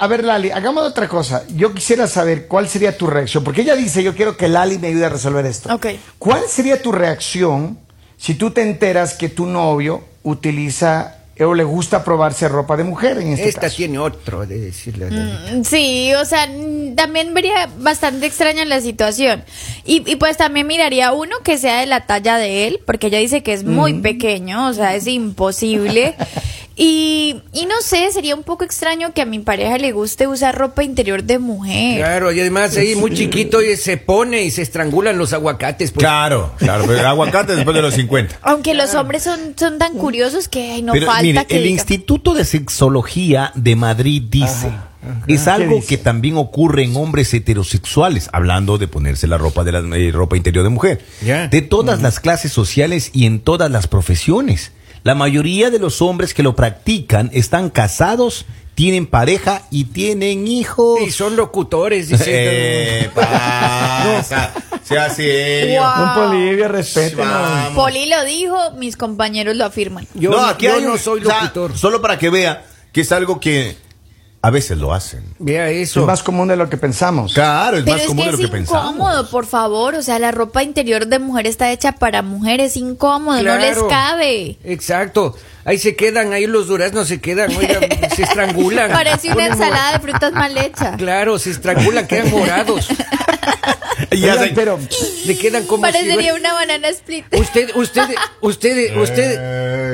a 0.00 0.06
ver, 0.06 0.22
Lali, 0.24 0.50
hagamos 0.50 0.86
otra 0.86 1.08
cosa. 1.08 1.42
Yo 1.48 1.72
quisiera 1.74 2.06
saber 2.06 2.46
cuál 2.46 2.68
sería 2.68 2.96
tu 2.96 3.06
reacción, 3.06 3.42
porque 3.42 3.62
ella 3.62 3.74
dice, 3.74 4.02
yo 4.02 4.14
quiero 4.14 4.36
que 4.36 4.48
Lali 4.48 4.78
me 4.78 4.88
ayude 4.88 5.06
a 5.06 5.08
resolver 5.08 5.44
esto. 5.46 5.74
Ok. 5.74 5.86
¿Cuál 6.18 6.42
sería 6.48 6.80
tu 6.80 6.92
reacción 6.92 7.78
si 8.18 8.34
tú 8.34 8.50
te 8.50 8.60
enteras 8.62 9.14
que 9.14 9.30
tu 9.30 9.46
novio 9.46 10.04
utiliza 10.24 11.14
o 11.40 11.54
le 11.54 11.62
gusta 11.62 12.02
probarse 12.02 12.48
ropa 12.48 12.76
de 12.76 12.82
mujer 12.82 13.18
en 13.18 13.28
este 13.32 13.48
Esta 13.48 13.60
caso? 13.62 13.76
tiene 13.76 13.98
otro 14.00 14.44
de 14.44 14.58
decirle. 14.58 15.08
Mm, 15.08 15.62
Sí, 15.64 16.12
o 16.14 16.24
sea, 16.24 16.48
mm, 16.48 16.96
también 16.96 17.32
vería 17.32 17.68
bastante 17.78 18.26
extraña 18.26 18.64
la 18.64 18.80
situación. 18.80 19.44
Y, 19.84 20.02
y 20.10 20.16
pues 20.16 20.36
también 20.36 20.66
miraría 20.66 21.12
uno 21.12 21.36
que 21.44 21.56
sea 21.56 21.78
de 21.78 21.86
la 21.86 22.06
talla 22.06 22.38
de 22.38 22.66
él, 22.66 22.80
porque 22.84 23.06
ella 23.06 23.18
dice 23.18 23.44
que 23.44 23.52
es 23.52 23.62
muy 23.62 23.94
pequeño, 23.94 24.66
o 24.66 24.72
sea, 24.74 24.96
es 24.96 25.06
imposible. 25.06 26.16
y, 26.80 27.42
y 27.52 27.66
no 27.66 27.74
sé, 27.82 28.08
sería 28.12 28.36
un 28.36 28.44
poco 28.44 28.62
extraño 28.62 29.12
que 29.12 29.20
a 29.20 29.24
mi 29.24 29.40
pareja 29.40 29.78
le 29.78 29.90
guste 29.90 30.28
usar 30.28 30.56
ropa 30.56 30.84
interior 30.84 31.24
de 31.24 31.40
mujer. 31.40 31.98
Claro, 31.98 32.30
y 32.30 32.38
además 32.38 32.76
ahí 32.76 32.94
muy 32.94 33.12
chiquito 33.12 33.60
y 33.60 33.76
se 33.76 33.96
pone 33.96 34.44
y 34.44 34.52
se 34.52 34.62
estrangulan 34.62 35.18
los 35.18 35.32
aguacates. 35.32 35.90
Pues. 35.90 36.04
Claro, 36.04 36.52
claro, 36.56 36.84
pero 36.86 37.00
el 37.00 37.06
aguacate 37.06 37.56
después 37.56 37.74
de 37.74 37.82
los 37.82 37.94
50. 37.94 38.38
Aunque 38.42 38.74
los 38.74 38.94
hombres 38.94 39.24
son, 39.24 39.54
son 39.56 39.78
tan 39.78 39.94
curiosos 39.94 40.46
que 40.46 40.70
ay, 40.70 40.82
no 40.82 40.92
Pero 40.92 41.06
falta 41.06 41.22
mire, 41.22 41.46
que 41.46 41.56
el. 41.56 41.66
Instituto 41.66 42.32
de 42.32 42.44
Sexología 42.44 43.50
de 43.56 43.74
Madrid 43.74 44.22
dice, 44.30 44.70
es 45.26 45.42
¿Qué 45.42 45.50
algo 45.50 45.80
que 45.84 45.98
también 45.98 46.36
ocurre 46.36 46.84
en 46.84 46.94
hombres 46.96 47.34
heterosexuales, 47.34 48.30
hablando 48.32 48.78
de 48.78 48.86
ponerse 48.86 49.26
la 49.26 49.36
ropa 49.36 49.64
de 49.64 49.72
la 49.72 49.96
eh, 49.96 50.12
ropa 50.12 50.36
interior 50.36 50.62
de 50.62 50.70
mujer, 50.70 51.04
de 51.22 51.62
todas 51.62 52.02
las 52.02 52.20
clases 52.20 52.52
sociales 52.52 53.10
y 53.12 53.26
en 53.26 53.40
todas 53.40 53.68
las 53.68 53.88
profesiones. 53.88 54.70
La 55.08 55.14
mayoría 55.14 55.70
de 55.70 55.78
los 55.78 56.02
hombres 56.02 56.34
que 56.34 56.42
lo 56.42 56.54
practican 56.54 57.30
están 57.32 57.70
casados, 57.70 58.44
tienen 58.74 59.06
pareja 59.06 59.62
y 59.70 59.84
tienen 59.84 60.46
hijos. 60.46 61.00
Y 61.00 61.10
son 61.12 61.34
locutores, 61.34 62.10
dice. 62.10 62.24
Eh, 63.06 63.10
pasa, 63.14 64.52
sea 64.84 65.08
serio. 65.08 65.80
Guau. 65.80 66.02
Un 66.02 66.30
Polivio, 66.30 66.68
respete. 66.68 67.16
Poli 67.74 68.04
lo 68.04 68.22
dijo, 68.26 68.72
mis 68.72 68.98
compañeros 68.98 69.56
lo 69.56 69.64
afirman. 69.64 70.06
Yo, 70.12 70.28
no, 70.30 70.42
no, 70.42 70.46
aquí 70.46 70.66
yo 70.66 70.74
hay 70.74 70.82
no 70.82 70.92
un- 70.92 70.98
soy 70.98 71.22
o 71.22 71.24
sea, 71.24 71.40
locutor. 71.40 71.78
solo 71.78 72.02
para 72.02 72.18
que 72.18 72.28
vea 72.28 72.66
que 72.92 73.00
es 73.00 73.10
algo 73.10 73.40
que 73.40 73.78
a 74.40 74.50
veces 74.50 74.78
lo 74.78 74.94
hacen. 74.94 75.24
Vea 75.38 75.68
Es 75.70 75.90
eso. 75.90 76.06
más 76.06 76.22
común 76.22 76.48
de 76.48 76.56
lo 76.56 76.70
que 76.70 76.76
pensamos. 76.76 77.34
Claro, 77.34 77.78
es 77.78 77.82
Pero 77.84 77.94
más 77.96 78.02
es 78.02 78.08
común 78.08 78.24
que 78.24 78.30
de 78.30 78.36
es 78.36 78.42
lo 78.42 78.50
que 78.50 78.58
incómodo, 78.60 78.92
pensamos. 78.92 79.28
por 79.30 79.46
favor. 79.46 79.94
O 79.96 80.02
sea, 80.02 80.18
la 80.18 80.30
ropa 80.30 80.62
interior 80.62 81.06
de 81.06 81.18
mujer 81.18 81.46
está 81.46 81.70
hecha 81.72 81.92
para 81.92 82.22
mujeres, 82.22 82.76
incómodo, 82.76 83.42
no 83.42 83.56
les 83.58 83.72
Claro. 83.72 83.88
cabe. 83.88 84.56
Exacto. 84.64 85.36
Ahí 85.64 85.78
se 85.78 85.96
quedan, 85.96 86.32
ahí 86.32 86.46
los 86.46 86.66
duraznos 86.66 87.08
se 87.08 87.20
quedan, 87.20 87.54
oiga, 87.54 87.80
se 88.14 88.22
estrangulan. 88.22 88.90
Parece 88.92 89.32
una 89.32 89.46
ensalada 89.48 89.92
de 89.92 89.98
frutas 89.98 90.32
mal 90.32 90.56
hecha. 90.56 90.96
Claro, 90.96 91.38
se 91.38 91.50
estrangulan, 91.50 92.06
quedan 92.06 92.30
morados. 92.38 92.88
Y 94.10 94.22
Oigan, 94.24 94.50
pero 94.54 94.78
Le 95.26 95.36
quedan 95.36 95.64
como 95.66 95.84
si- 95.86 95.92
Parecería 95.92 96.32
una 96.34 96.54
banana 96.54 96.88
split. 96.88 97.26
Usted, 97.34 97.70
usted, 97.76 98.08
usted, 98.40 98.96
usted, 98.96 99.38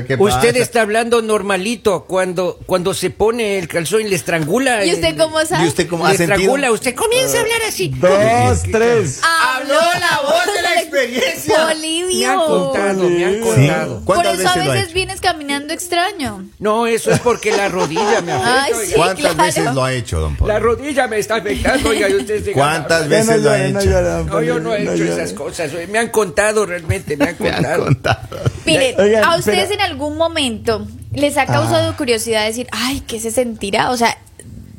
Eh, 0.01 0.05
¿qué 0.07 0.15
usted 0.15 0.49
pasa? 0.49 0.59
está 0.59 0.81
hablando 0.83 1.23
normalito. 1.23 2.05
Cuando, 2.05 2.59
cuando 2.67 2.95
se 2.95 3.11
pone 3.11 3.59
el 3.59 3.69
calzón 3.69 4.03
y 4.03 4.09
le 4.09 4.17
estrangula. 4.17 4.85
¿Y 4.85 4.93
usted 4.93 5.17
cómo 5.17 5.45
sabe? 5.45 5.65
¿Y 5.65 5.69
usted 5.69 5.89
cómo 5.89 6.07
le 6.07 6.15
ha 6.15 6.17
sentido? 6.17 6.35
estrangula, 6.35 6.73
usted 6.73 6.95
comienza 6.95 7.39
a 7.39 7.41
hablar 7.41 7.63
así. 7.69 7.89
dos, 7.89 8.63
tres. 8.71 9.21
Habló 9.23 9.75
la 9.75 10.21
voz 10.23 10.55
de 10.55 10.63
la 10.63 10.81
experiencia. 10.81 11.65
Bolivio. 11.67 12.19
Me 12.19 12.27
han 12.27 12.39
contado, 12.39 13.11
me 13.11 13.25
han 13.25 13.41
contado. 13.41 13.99
Sí. 13.99 14.05
Por 14.05 14.17
¿Cuántas 14.17 14.41
eso 14.41 14.49
a 14.49 14.57
veces 14.57 14.93
vienes 14.93 15.21
caminando 15.21 15.73
extraño. 15.73 16.45
No, 16.59 16.87
eso 16.87 17.11
es 17.11 17.21
porque 17.21 17.53
la 17.53 17.69
rodilla 17.69 18.21
me 18.23 18.33
afecta. 18.33 18.65
Ay, 18.65 18.73
sí. 18.87 18.93
¿Cuántas 18.95 19.35
claro. 19.35 19.45
veces 19.45 19.75
lo 19.75 19.85
ha 19.85 19.93
hecho, 19.93 20.21
don 20.21 20.37
Pablo? 20.37 20.53
La 20.53 20.61
rodilla 20.61 21.09
me 21.09 21.19
está 21.19 21.37
afectando, 21.37 21.91
oiga, 21.91 22.09
y 22.09 22.15
usted 22.15 22.45
se 22.45 22.53
¿Cuántas 22.53 23.09
gana. 23.09 23.17
veces 23.17 23.37
no 23.37 23.43
lo 23.43 23.51
ha 23.51 23.59
no 23.59 23.81
hecho? 23.81 24.25
No, 24.25 24.43
yo 24.43 24.61
no 24.61 24.75
he 24.75 24.83
hecho 24.83 25.05
esas 25.05 25.33
cosas. 25.33 25.71
Me 25.89 25.99
han 25.99 26.09
contado 26.09 26.67
realmente, 26.67 27.17
me 27.17 27.27
han 27.27 27.37
Me 27.45 27.51
han 27.51 27.81
contado. 27.81 28.39
Miren, 28.65 29.25
a 29.25 29.37
ustedes 29.37 29.71
en 29.71 29.81
algún 29.85 30.17
momento 30.17 30.87
les 31.13 31.37
ha 31.39 31.47
causado 31.47 31.97
curiosidad 31.97 32.45
decir, 32.47 32.67
ay, 32.73 33.01
¿qué 33.07 33.21
se 33.21 33.31
sentirá? 33.31 33.91
O 33.91 33.97
sea, 33.97 34.17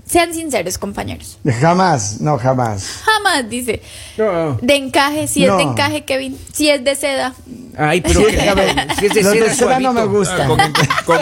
sean 0.06 0.34
sinceros, 0.34 0.78
compañeros. 0.78 1.40
Jamás, 1.60 2.22
no, 2.22 2.38
jamás. 2.38 3.02
Jamás, 3.04 3.50
dice. 3.50 3.82
No. 4.18 4.54
De 4.62 4.76
encaje, 4.76 5.28
si 5.28 5.46
es 5.46 5.56
de 5.58 5.64
encaje, 5.64 6.04
Kevin. 6.06 6.38
Si 6.54 6.70
es 6.70 6.84
de 6.84 6.96
seda. 6.96 7.34
Ay, 7.78 8.02
pero 8.02 8.20
Sí, 8.22 8.38
a 8.48 8.54
ver, 8.54 8.88
si 9.00 9.08
es 9.08 9.14
de 9.16 9.24
los 9.24 9.34
seda, 9.34 9.46
de 9.46 9.56
seda 9.56 9.80
no 9.80 9.94
me 9.94 10.06
gustan. 10.06 10.52
Ah, 10.52 10.78
Con, 11.06 11.20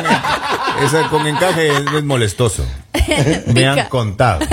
esa- 0.84 1.08
con 1.10 1.25
encaje 1.28 1.70
es, 1.70 1.80
es 1.96 2.04
molestoso. 2.04 2.66
Me 3.48 3.54
Pica. 3.54 3.72
han 3.74 3.90
contado. 3.90 4.46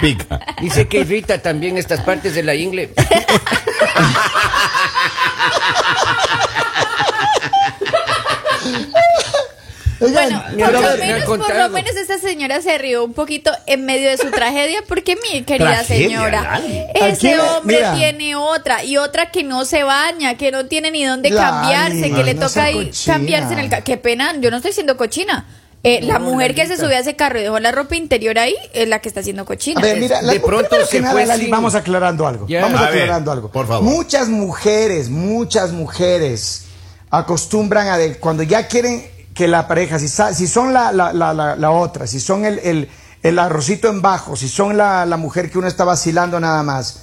Pica. 0.00 0.40
Dice 0.60 0.86
que 0.88 1.00
irrita 1.00 1.42
también 1.42 1.76
estas 1.76 2.00
partes 2.02 2.34
de 2.34 2.42
la 2.44 2.54
ingle. 2.54 2.92
Oigan, 10.04 10.30
Bueno, 10.56 10.64
por 10.64 10.72
lo, 10.72 10.96
menos, 10.98 11.24
por 11.24 11.54
lo 11.56 11.68
menos 11.70 11.96
esta 11.96 12.18
señora 12.18 12.60
se 12.62 12.76
rió 12.78 13.04
un 13.04 13.12
poquito 13.14 13.50
en 13.66 13.84
medio 13.84 14.08
de 14.10 14.16
su 14.18 14.30
tragedia, 14.30 14.80
porque 14.88 15.16
mi 15.16 15.42
querida 15.42 15.70
Tragedia, 15.84 16.08
señora, 16.08 16.60
ese 16.94 17.38
hombre 17.40 17.76
mira. 17.76 17.94
tiene 17.94 18.36
otra, 18.36 18.84
y 18.84 18.96
otra 18.96 19.30
que 19.30 19.42
no 19.42 19.64
se 19.64 19.82
baña, 19.84 20.36
que 20.36 20.50
no 20.50 20.66
tiene 20.66 20.90
ni 20.90 21.04
dónde 21.04 21.30
Lali, 21.30 21.46
cambiarse, 21.46 22.10
que 22.12 22.24
le 22.24 22.34
no 22.34 22.46
toca 22.48 22.64
ahí 22.64 22.86
cochina. 22.86 23.14
cambiarse 23.14 23.52
en 23.54 23.58
el 23.60 23.82
Qué 23.84 23.96
pena, 23.96 24.34
yo 24.40 24.50
no 24.50 24.58
estoy 24.58 24.72
siendo 24.72 24.96
cochina. 24.96 25.46
Eh, 25.86 26.00
la 26.02 26.18
No, 26.18 26.30
mujer 26.30 26.54
que 26.54 26.66
se 26.66 26.78
subió 26.78 26.96
a 26.96 27.00
ese 27.00 27.14
carro 27.14 27.38
y 27.38 27.42
dejó 27.42 27.58
la 27.60 27.70
ropa 27.70 27.94
interior 27.94 28.38
ahí 28.38 28.54
es 28.72 28.88
la 28.88 29.00
que 29.00 29.08
está 29.10 29.22
siendo 29.22 29.44
cochina. 29.44 29.80
A 29.80 29.82
ver, 29.82 29.98
mira, 29.98 30.22
de 30.22 30.40
pronto 30.40 30.76
se 30.86 30.98
nada, 31.00 31.12
fue 31.12 31.26
Lali, 31.26 31.42
sin- 31.42 31.50
vamos 31.50 31.74
aclarando 31.74 32.26
algo. 32.26 32.46
Vamos 32.48 32.80
A 32.80 32.84
ver, 32.88 33.02
aclarando 33.02 33.30
algo. 33.32 33.50
por 33.50 33.66
favor. 33.68 33.82
Muchas 33.84 34.28
mujeres, 34.28 35.10
muchas 35.10 35.72
mujeres 35.72 36.62
acostumbran 37.10 37.88
a 37.88 37.98
de- 37.98 38.16
cuando 38.16 38.42
ya 38.42 38.66
quieren 38.66 39.04
que 39.34 39.48
la 39.48 39.66
pareja, 39.66 39.98
si, 39.98 40.08
si 40.08 40.46
son 40.46 40.72
la, 40.72 40.92
la, 40.92 41.12
la, 41.12 41.34
la, 41.56 41.70
otra, 41.70 42.06
si 42.06 42.20
son 42.20 42.44
el, 42.44 42.58
el, 42.60 42.88
el 43.22 43.38
arrocito 43.38 43.88
en 43.88 44.00
bajo, 44.00 44.36
si 44.36 44.48
son 44.48 44.76
la 44.76 45.16
mujer 45.18 45.50
que 45.50 45.58
uno 45.58 45.66
está 45.66 45.84
vacilando 45.84 46.38
nada 46.38 46.62
más, 46.62 47.00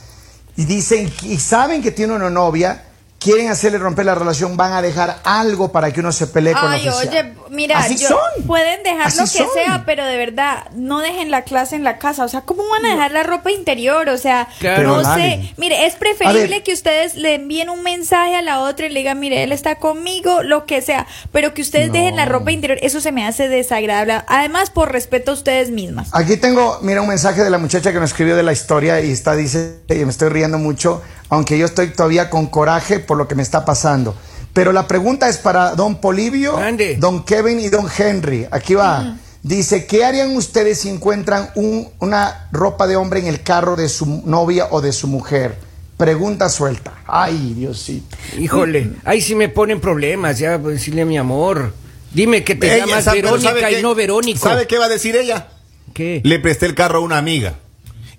y 0.56 0.66
dicen 0.66 1.12
y 1.24 1.38
saben 1.38 1.82
que 1.82 1.92
tiene 1.92 2.14
una 2.14 2.30
novia, 2.30 2.84
quieren 3.22 3.50
hacerle 3.50 3.78
romper 3.78 4.06
la 4.06 4.16
relación, 4.16 4.58
van 4.58 4.74
a 4.74 4.82
dejar 4.82 5.20
algo 5.24 5.72
para 5.72 5.94
que 5.94 6.00
uno 6.00 6.12
se 6.12 6.26
pelee 6.26 6.54
con 6.54 6.72
Ay, 6.72 6.86
la 6.86 6.96
oficial. 6.96 7.36
oye, 7.38 7.56
mira, 7.56 7.78
Así 7.78 7.96
yo- 7.98 8.08
son. 8.08 8.48
pueden 8.48 8.82
dejar 8.82 9.08
Así 9.08 9.18
lo 9.18 9.24
que 9.26 9.30
son. 9.38 9.48
sea, 9.54 9.84
pero 9.86 10.04
de 10.06 10.18
verdad, 10.18 10.66
no 10.74 11.00
dejen 11.02 11.30
la 11.30 11.44
clase 11.44 11.76
en 11.76 11.84
la 11.84 12.00
casa. 12.00 12.26
O 12.26 12.28
sea, 12.28 12.42
¿cómo 12.42 12.64
van 12.68 12.84
a 12.86 12.90
dejar 12.96 13.12
la 13.12 13.22
ropa 13.24 13.52
interior? 13.52 14.10
O 14.10 14.18
sea, 14.18 14.48
Claro. 14.60 14.84
no 14.98 14.98
Pero, 15.04 15.14
sé. 15.16 15.54
Mire, 15.58 15.86
es 15.86 15.96
a 15.96 16.00
preferible 16.00 16.64
que 16.64 16.74
ustedes 16.74 17.14
le 17.16 17.36
envíen 17.36 17.70
un 17.70 17.84
mensaje 17.84 18.36
a 18.36 18.42
la 18.42 18.60
otra 18.62 18.88
y 18.88 18.90
le 18.90 19.00
digan, 19.02 19.20
mire, 19.20 19.44
él 19.44 19.52
está 19.52 19.76
conmigo, 19.76 20.42
lo 20.42 20.66
que 20.66 20.82
sea. 20.82 21.06
Pero 21.32 21.54
que 21.54 21.62
ustedes 21.62 21.92
dejen 21.92 22.16
la 22.16 22.26
ropa 22.26 22.52
interior, 22.52 22.80
eso 22.82 23.02
se 23.02 23.12
me 23.12 23.28
hace 23.28 23.48
desagradable. 23.48 24.24
Además, 24.28 24.72
por 24.72 24.92
respeto 24.92 25.32
a 25.32 25.34
ustedes 25.36 25.70
mismas. 25.70 26.10
Aquí 26.14 26.38
tengo, 26.38 26.80
mira, 26.82 27.02
un 27.02 27.08
mensaje 27.08 27.44
de 27.44 27.50
la 27.52 27.60
muchacha 27.60 27.92
que 27.94 28.00
nos 28.00 28.10
escribió 28.10 28.36
de 28.36 28.44
la 28.44 28.52
historia 28.52 29.00
y 29.02 29.12
está, 29.12 29.36
dice, 29.36 29.76
y 29.90 30.06
me 30.06 30.10
estoy 30.12 30.30
riendo 30.30 30.58
mucho, 30.58 31.04
aunque 31.32 31.58
yo 31.58 31.66
estoy 31.66 31.88
todavía 31.88 32.30
con 32.30 32.46
coraje 32.48 33.00
por 33.00 33.18
lo 33.18 33.28
que 33.28 33.34
me 33.36 33.42
está 33.42 33.66
pasando. 33.66 34.14
Pero 34.54 34.72
la 34.74 34.86
pregunta 34.88 35.30
es 35.30 35.38
para 35.38 35.76
don 35.76 35.96
Polivio, 36.02 36.58
Ande. 36.58 36.98
don 36.98 37.24
Kevin 37.24 37.60
y 37.60 37.70
don 37.70 37.88
Henry. 37.98 38.46
Aquí 38.52 38.76
va. 38.76 39.18
Dice, 39.42 39.88
¿qué 39.88 40.04
harían 40.06 40.36
ustedes 40.36 40.82
si 40.82 40.90
encuentran 40.90 41.50
un- 41.56 41.88
una 42.00 42.48
ropa 42.52 42.86
de 42.86 42.96
hombre 42.98 43.22
en 43.22 43.28
el 43.28 43.42
carro 43.42 43.76
de 43.76 43.90
su 43.90 44.06
novia 44.26 44.68
o 44.72 44.82
de 44.82 44.92
su 44.92 45.08
mujer? 45.08 45.56
Pregunta 45.98 46.50
suelta. 46.50 46.94
Ay, 47.08 47.54
Diosito. 47.56 48.18
Híjole, 48.38 48.92
ahí 49.06 49.22
sí 49.22 49.34
me 49.34 49.48
ponen 49.50 49.80
problemas, 49.80 50.38
ya, 50.38 50.60
pues, 50.60 50.76
decirle 50.76 51.04
a 51.04 51.06
mi 51.06 51.18
amor. 51.18 51.74
Dime 52.14 52.44
que 52.44 52.56
te 52.56 52.76
Ella 52.76 52.86
llamas 52.88 53.06
sabe- 53.06 53.22
Verónica 53.22 53.50
¿sabe 53.50 53.72
y 53.72 53.76
qué? 53.76 53.82
no 53.82 53.96
Verónico. 53.96 54.40
¿Sabe 54.50 54.68
qué 54.68 54.78
va 54.78 54.86
a 54.86 54.90
decir 54.90 55.16
ella? 55.16 55.48
¿Qué? 55.94 56.22
Le 56.24 56.40
presté 56.40 56.66
el 56.66 56.76
carro 56.76 56.98
a 57.00 57.02
una 57.02 57.18
amiga. 57.18 57.56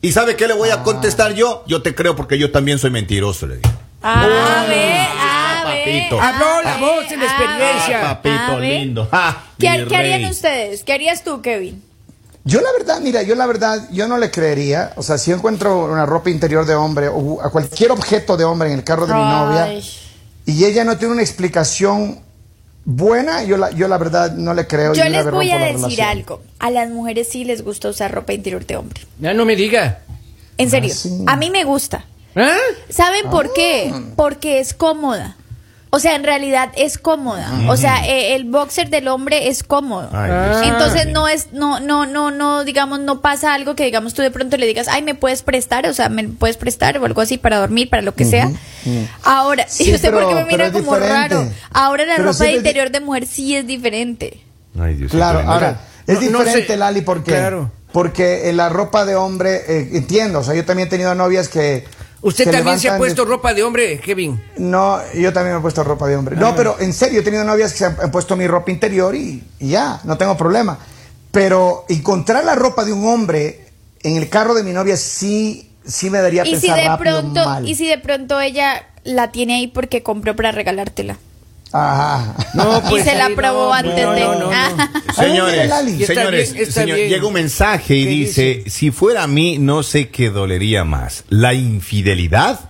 ¿Y 0.05 0.11
sabe 0.13 0.35
qué 0.35 0.49
le 0.49 0.55
voy 0.55 0.71
a 0.71 0.83
contestar 0.83 1.33
yo? 1.33 1.63
Yo 1.69 1.81
te 1.81 1.95
creo 1.95 2.17
porque 2.17 2.37
yo 2.37 2.51
también 2.51 2.79
soy 2.81 2.91
mentiroso, 2.91 3.47
le 3.47 3.57
digo. 3.57 3.71
A 4.03 4.65
ver, 4.69 5.07
a 5.17 5.65
ver. 5.65 6.09
papito. 6.09 6.21
Habló 6.21 6.63
la 6.65 6.75
a 6.75 6.79
voz 6.79 6.99
ver, 6.99 7.09
de 7.11 7.17
la 7.19 7.23
a 7.23 7.27
experiencia. 7.27 7.99
ver, 7.99 8.07
papito 8.09 8.35
a 8.35 8.57
ver. 8.57 8.81
lindo. 8.81 9.09
Ah, 9.13 9.45
¿Qué, 9.59 9.69
harían 9.69 10.25
ustedes? 10.25 10.83
¿Qué 10.83 10.93
harías 10.93 11.23
tú, 11.23 11.41
Kevin? 11.41 11.81
Yo 12.45 12.61
la 12.61 12.73
verdad, 12.77 13.01
mira, 13.01 13.23
yo 13.23 13.37
la 13.37 13.47
verdad, 13.47 13.89
yo 13.93 14.09
no 14.09 14.19
le 14.19 14.33
creería. 14.33 14.93
O 14.97 15.05
sea, 15.05 15.19
si 15.19 15.31
yo 15.31 15.37
encuentro 15.37 15.85
una 15.85 16.05
ropa 16.05 16.31
interior 16.31 16.67
de 16.67 16.75
hombre 16.75 17.07
o 17.09 17.41
a 17.41 17.51
cualquier 17.51 17.93
objeto 17.93 18.37
de 18.37 18.43
hombre 18.45 18.73
en 18.73 18.75
el 18.79 18.85
carro 18.85 19.07
de 19.07 19.15
mi 19.15 19.21
novia 19.21 19.65
Ay. 19.65 19.89
y 20.47 20.65
ella 20.65 20.83
no 20.83 20.99
tiene 20.99 21.15
una 21.15 21.23
explicación 21.23 22.19
buena, 22.85 23.45
yo 23.45 23.57
la, 23.57 23.71
yo 23.71 23.89
la 23.89 23.99
verdad 23.99 24.33
no 24.33 24.55
le 24.55 24.67
creo. 24.67 24.95
Yo 24.95 25.05
y 25.05 25.09
una 25.09 25.23
les 25.23 25.31
voy 25.33 25.51
a 25.51 25.59
decir 25.59 26.03
algo. 26.03 26.43
A 26.59 26.71
las 26.71 26.91
mujeres 26.91 27.29
sí 27.29 27.45
les 27.45 27.63
gusta 27.63 27.89
usar 27.89 28.13
ropa 28.13 28.33
interior 28.33 28.65
de 28.67 28.77
hombre. 28.77 29.01
Ya 29.19 29.35
no 29.35 29.45
me 29.45 29.57
diga. 29.57 30.01
En 30.59 30.71
serio, 30.71 30.91
Ah, 30.93 30.97
sí. 30.97 31.25
a 31.27 31.37
mí 31.37 31.51
me 31.51 31.65
gusta. 31.65 32.05
¿Ah? 32.37 32.57
¿Saben 32.89 33.29
por 33.31 33.47
Ah. 33.47 33.51
qué? 33.55 33.93
Porque 34.17 34.59
es 34.61 34.75
cómoda. 34.75 35.37
O 35.95 35.99
sea, 35.99 36.15
en 36.15 36.25
realidad 36.25 36.71
es 36.75 36.97
cómoda. 36.97 37.53
O 37.69 37.77
sea, 37.77 38.07
eh, 38.09 38.35
el 38.35 38.45
boxer 38.45 38.89
del 38.89 39.09
hombre 39.09 39.49
es 39.49 39.63
cómodo. 39.63 40.09
Ay, 40.13 40.31
Ah. 40.33 40.63
Entonces 40.65 41.09
no 41.09 41.29
es, 41.29 41.53
no, 41.53 41.81
no, 41.81 42.07
no, 42.07 42.31
no, 42.31 42.65
digamos, 42.65 43.01
no 43.01 43.21
pasa 43.21 43.53
algo 43.53 43.75
que 43.77 43.85
digamos 43.85 44.15
tú 44.15 44.23
de 44.23 44.31
pronto 44.31 44.57
le 44.57 44.65
digas, 44.67 44.89
ay, 44.89 45.03
me 45.03 45.15
puedes 45.15 45.43
prestar, 45.43 45.87
o 45.87 45.93
sea, 45.93 46.09
me 46.09 46.27
puedes 46.29 46.57
prestar 46.57 46.97
o 46.97 47.05
algo 47.05 47.21
así 47.21 47.37
para 47.37 47.59
dormir, 47.59 47.91
para 47.91 48.01
lo 48.01 48.15
que 48.15 48.25
sea. 48.25 48.51
Ahora, 49.23 49.67
Sí, 49.69 49.85
¿y 49.91 49.95
usted 49.95 50.11
por 50.13 50.21
qué 50.21 50.35
pero- 50.35 50.47
me 50.47 50.53
mira 50.53 50.73
como 50.73 50.95
diferente. 50.95 51.13
raro? 51.35 51.49
Ahora 51.73 52.05
la 52.07 52.17
Pero 52.17 52.29
ropa 52.33 52.39
sí 52.45 52.51
de 52.51 52.57
interior 52.57 52.91
de 52.91 53.01
mujer 53.01 53.27
sí 53.27 53.55
es 53.55 53.67
diferente. 53.67 54.41
Ay, 54.81 54.95
Dios. 54.95 55.11
Claro, 55.11 55.41
ahora, 55.47 55.79
es 56.07 56.23
no- 56.23 56.31
no 56.31 56.39
diferente, 56.39 56.67
sé. 56.69 56.77
Lali, 56.79 57.03
porque, 57.03 57.33
Claro. 57.33 57.71
porque 57.93 58.49
en 58.49 58.57
la 58.57 58.71
ropa 58.71 59.05
de 59.05 59.15
hombre, 59.17 59.57
eh, 59.69 59.91
entiendo, 59.93 60.39
o 60.39 60.43
sea, 60.43 60.55
yo 60.55 60.65
también 60.65 60.89
he 60.89 60.91
tenido 60.91 61.15
novias 61.15 61.51
que... 61.51 61.85
¿Usted 62.23 62.45
se 62.45 62.51
también 62.53 62.79
se 62.79 62.89
ha 62.89 62.97
puesto 62.97 63.25
de- 63.25 63.29
ropa 63.31 63.53
de 63.53 63.63
hombre, 63.65 63.99
Kevin? 63.99 64.41
No, 64.57 65.01
yo 65.13 65.33
también 65.33 65.55
me 65.55 65.59
he 65.59 65.63
puesto 65.63 65.83
ropa 65.83 66.07
de 66.07 66.17
hombre. 66.17 66.37
Ah. 66.39 66.41
No, 66.41 66.57
pero 66.57 66.77
en 66.81 66.93
serio, 66.93 67.21
he 67.21 67.23
tenido 67.23 67.43
novias 67.45 67.73
que 67.73 67.79
se 67.79 67.85
han, 67.87 68.11
puesto 68.13 68.37
mi 68.37 68.47
ropa 68.47 68.71
interior 68.71 69.15
y, 69.15 69.43
y 69.59 69.69
ya, 69.71 70.01
no 70.05 70.17
tengo 70.17 70.37
problema. 70.37 70.79
Pero 71.33 71.85
encontrar 71.89 72.45
la 72.45 72.55
ropa 72.55 72.85
de 72.85 72.93
un 72.93 73.07
hombre 73.07 73.67
en 74.03 74.17
el 74.17 74.29
carro 74.29 74.55
de 74.55 74.63
mi 74.63 74.73
novia 74.73 74.97
sí, 74.97 75.71
sí 75.85 76.11
me 76.11 76.21
daría 76.21 76.45
Y 76.45 76.55
si 76.57 76.67
pensar 76.67 76.77
de 76.77 76.89
rápido 76.89 77.21
pronto, 77.21 77.45
mal. 77.45 77.69
y 77.69 77.75
si 77.75 77.89
de 77.89 77.99
pronto 77.99 78.41
ella 78.41 78.87
la 79.05 79.33
tiene 79.33 79.55
ahí 79.57 79.67
porque 79.67 80.03
compró 80.03 80.37
para 80.37 80.53
regalártela. 80.53 81.19
Ajá. 81.73 82.35
No, 82.55 82.83
pues 82.89 83.05
y 83.05 83.09
se 83.09 83.17
la 83.17 83.27
ahí 83.27 83.35
probó 83.35 83.67
no, 83.69 83.73
antes 83.73 84.05
no, 84.05 84.13
de. 84.13 84.21
no, 84.21 84.35
no, 84.35 84.41
no. 84.41 84.51
Ah. 84.53 84.91
Señores. 85.15 85.65
Está 86.01 86.15
señores, 86.15 86.53
bien, 86.53 86.65
está 86.69 86.81
señor, 86.83 86.97
bien. 86.97 87.09
llega 87.09 87.27
un 87.27 87.33
mensaje 87.33 87.97
y 87.97 88.05
¿Qué 88.05 88.11
dice, 88.11 88.55
dice? 88.57 88.71
si 88.71 88.91
fuera 88.91 89.23
a 89.23 89.27
mí, 89.27 89.59
no 89.59 89.83
sé 89.83 90.09
qué 90.11 90.31
dolería 90.31 90.85
más, 90.85 91.25
la 91.29 91.55
infidelidad 91.55 92.61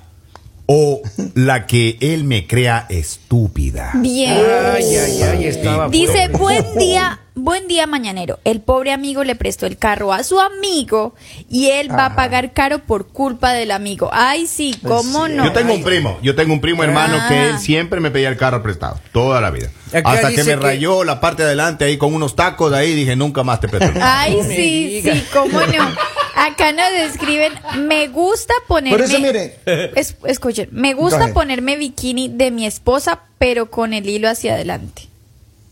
o 0.66 1.02
la 1.35 1.66
que 1.66 1.99
él 2.00 2.25
me 2.25 2.47
crea 2.47 2.87
estúpida. 2.88 3.90
Bien. 3.94 4.32
Ay, 4.75 4.85
ay, 4.97 5.23
ay, 5.23 5.44
estaba 5.47 5.88
Dice, 5.88 6.28
buen 6.28 6.64
día, 6.78 7.21
buen 7.35 7.67
día 7.69 7.87
mañanero. 7.87 8.39
El 8.45 8.61
pobre 8.61 8.93
amigo 8.93 9.25
le 9.25 9.35
prestó 9.37 9.67
el 9.67 9.77
carro 9.79 10.12
a 10.12 10.23
su 10.23 10.39
amigo 10.41 11.15
y 11.51 11.69
él 11.71 11.91
va 11.91 12.07
a 12.07 12.17
pagar 12.17 12.53
caro 12.53 12.81
por 12.81 13.09
culpa 13.09 13.53
del 13.53 13.71
amigo. 13.71 14.11
Ay, 14.12 14.47
sí, 14.47 14.77
cómo 14.87 15.29
no. 15.29 15.45
Yo 15.47 15.53
tengo 15.53 15.75
un 15.75 15.83
primo, 15.83 16.19
yo 16.23 16.35
tengo 16.35 16.53
un 16.53 16.61
primo 16.61 16.85
hermano 16.85 17.17
Ah. 17.21 17.29
que 17.29 17.49
él 17.51 17.59
siempre 17.59 18.01
me 18.01 18.11
pedía 18.11 18.29
el 18.29 18.37
carro 18.37 18.62
prestado, 18.62 19.01
toda 19.12 19.41
la 19.41 19.51
vida. 19.51 19.71
Acá 19.93 20.11
Hasta 20.12 20.31
que 20.31 20.39
me 20.45 20.45
que- 20.45 20.57
rayó 20.57 21.05
la 21.05 21.21
parte 21.21 21.43
de 21.43 21.49
adelante 21.49 21.85
ahí 21.85 21.97
con 21.99 22.15
unos 22.15 22.35
tacos 22.37 22.71
de 22.73 22.79
ahí, 22.79 22.95
dije, 22.95 23.17
nunca 23.17 23.43
más 23.45 23.61
te 23.61 23.69
presto. 23.69 23.87
el 23.89 23.95
carro". 23.95 24.07
Ay, 24.09 24.39
sí, 24.49 25.01
sí, 25.03 25.25
cómo 25.33 25.61
no. 25.61 26.12
Acá 26.35 26.73
nos 26.73 26.91
escriben, 27.12 27.53
me 27.87 28.09
gusta 28.09 28.55
ponerme... 28.67 28.97
Por 28.99 29.07
eso, 29.07 29.19
mire. 29.21 29.59
Es- 29.95 30.17
escuchen, 30.25 30.69
me 30.73 30.95
gusta 30.95 31.33
ponerme 31.35 31.77
bikini 31.77 32.29
de 32.29 32.51
mi 32.51 32.65
esposa, 32.67 33.21
pero 33.39 33.71
con 33.71 33.93
el 33.93 34.09
hilo 34.09 34.29
hacia 34.31 34.55
adelante. 34.55 35.09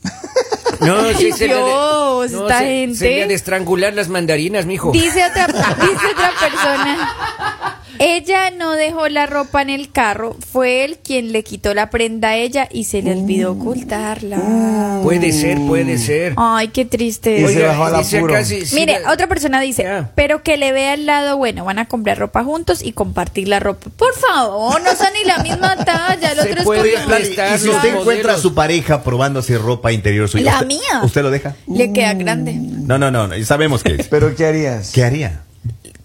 No, 0.81 1.13
sí, 1.15 1.33
sería 1.33 1.57
de- 1.57 1.65
Dios, 1.65 2.33
esta 2.33 2.59
se- 2.59 2.65
gente. 2.65 2.95
Sería 2.99 3.27
de 3.27 3.35
estrangular 3.35 3.93
las 3.95 4.09
mandarinas, 4.09 4.67
mijo. 4.67 4.91
Dice 4.93 5.25
otra, 5.27 5.47
dice 5.47 6.07
otra 6.13 6.33
persona. 6.41 7.59
Ella 7.99 8.51
no 8.51 8.73
dejó 8.73 9.09
la 9.09 9.27
ropa 9.27 9.63
en 9.63 9.71
el 9.71 9.91
carro, 9.91 10.37
fue 10.53 10.85
él 10.85 10.99
quien 11.03 11.33
le 11.33 11.43
quitó 11.45 11.75
la 11.75 11.91
prenda 11.91 12.31
a 12.31 12.37
ella 12.37 12.69
y 12.71 12.85
se 12.85 13.03
le 13.03 13.13
olvidó 13.13 13.53
ocultarla. 13.53 15.01
Puede 15.03 15.33
ser, 15.33 15.59
puede 15.67 15.99
ser. 15.99 16.35
Ay, 16.37 16.69
qué 16.69 16.85
triste. 16.85 17.41
Y 17.41 17.45
es. 17.45 17.53
se 17.55 17.63
bajó 17.63 17.85
al 17.85 17.99
dice 17.99 18.19
apuro. 18.19 18.35
acá, 18.35 18.45
sí, 18.45 18.65
sí, 18.67 18.75
Mire, 18.77 19.01
la- 19.01 19.13
otra 19.13 19.27
persona 19.27 19.61
dice, 19.61 19.87
pero 20.15 20.43
que 20.43 20.57
le 20.57 20.73
vea 20.73 20.95
el 20.95 21.07
lado 21.07 21.37
bueno, 21.37 21.65
van 21.65 21.79
a 21.79 21.87
comprar 21.87 22.19
ropa 22.19 22.45
juntos 22.45 22.83
y 22.83 22.93
compartir 22.93 23.49
la 23.49 23.61
ropa. 23.61 23.91
Por 23.97 24.15
favor, 24.15 24.81
no 24.83 24.95
son 24.97 25.09
ni 25.21 25.25
la 25.27 25.39
misma 25.39 25.77
talla, 25.85 26.33
el 26.33 26.37
Se 26.39 26.49
otro 26.49 26.59
es 26.61 26.65
puede 26.65 26.95
como- 26.95 27.09
Lali, 27.11 27.37
Y 27.55 27.59
si 27.59 27.69
usted 27.69 27.97
encuentra 27.97 28.35
a 28.35 28.39
su 28.39 28.55
pareja 28.55 29.03
probándose 29.03 29.59
ropa 29.59 29.93
interior 29.93 30.29
suya, 30.29 30.45
La 30.45 30.53
¿usted- 30.55 30.67
mía. 30.67 31.01
¿Usted 31.03 31.23
lo 31.23 31.31
deja? 31.31 31.55
le 31.67 31.93
queda 31.93 32.15
grande. 32.15 32.55
No, 32.55 32.99
no, 32.99 33.11
no, 33.11 33.27
no, 33.27 33.45
sabemos 33.45 33.83
que 33.83 33.95
es. 33.95 34.09
Pero 34.11 34.35
¿qué 34.35 34.47
harías? 34.47 34.91
¿Qué 34.93 35.05
haría? 35.05 35.43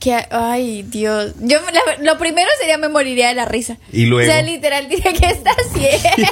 Que, 0.06 0.24
ay, 0.30 0.84
Dios. 0.84 1.34
Yo 1.42 1.58
la- 1.60 1.98
lo 2.04 2.20
primero 2.20 2.48
sería 2.60 2.78
me 2.78 2.90
moriría 2.90 3.30
de 3.30 3.34
la 3.34 3.46
risa. 3.46 3.78
Y 3.92 4.06
luego. 4.06 4.30
O 4.30 4.32
sea, 4.32 4.44
literal 4.44 4.88
diría 4.88 5.12
que 5.14 5.26
está 5.26 5.50
haciendo. 5.50 6.32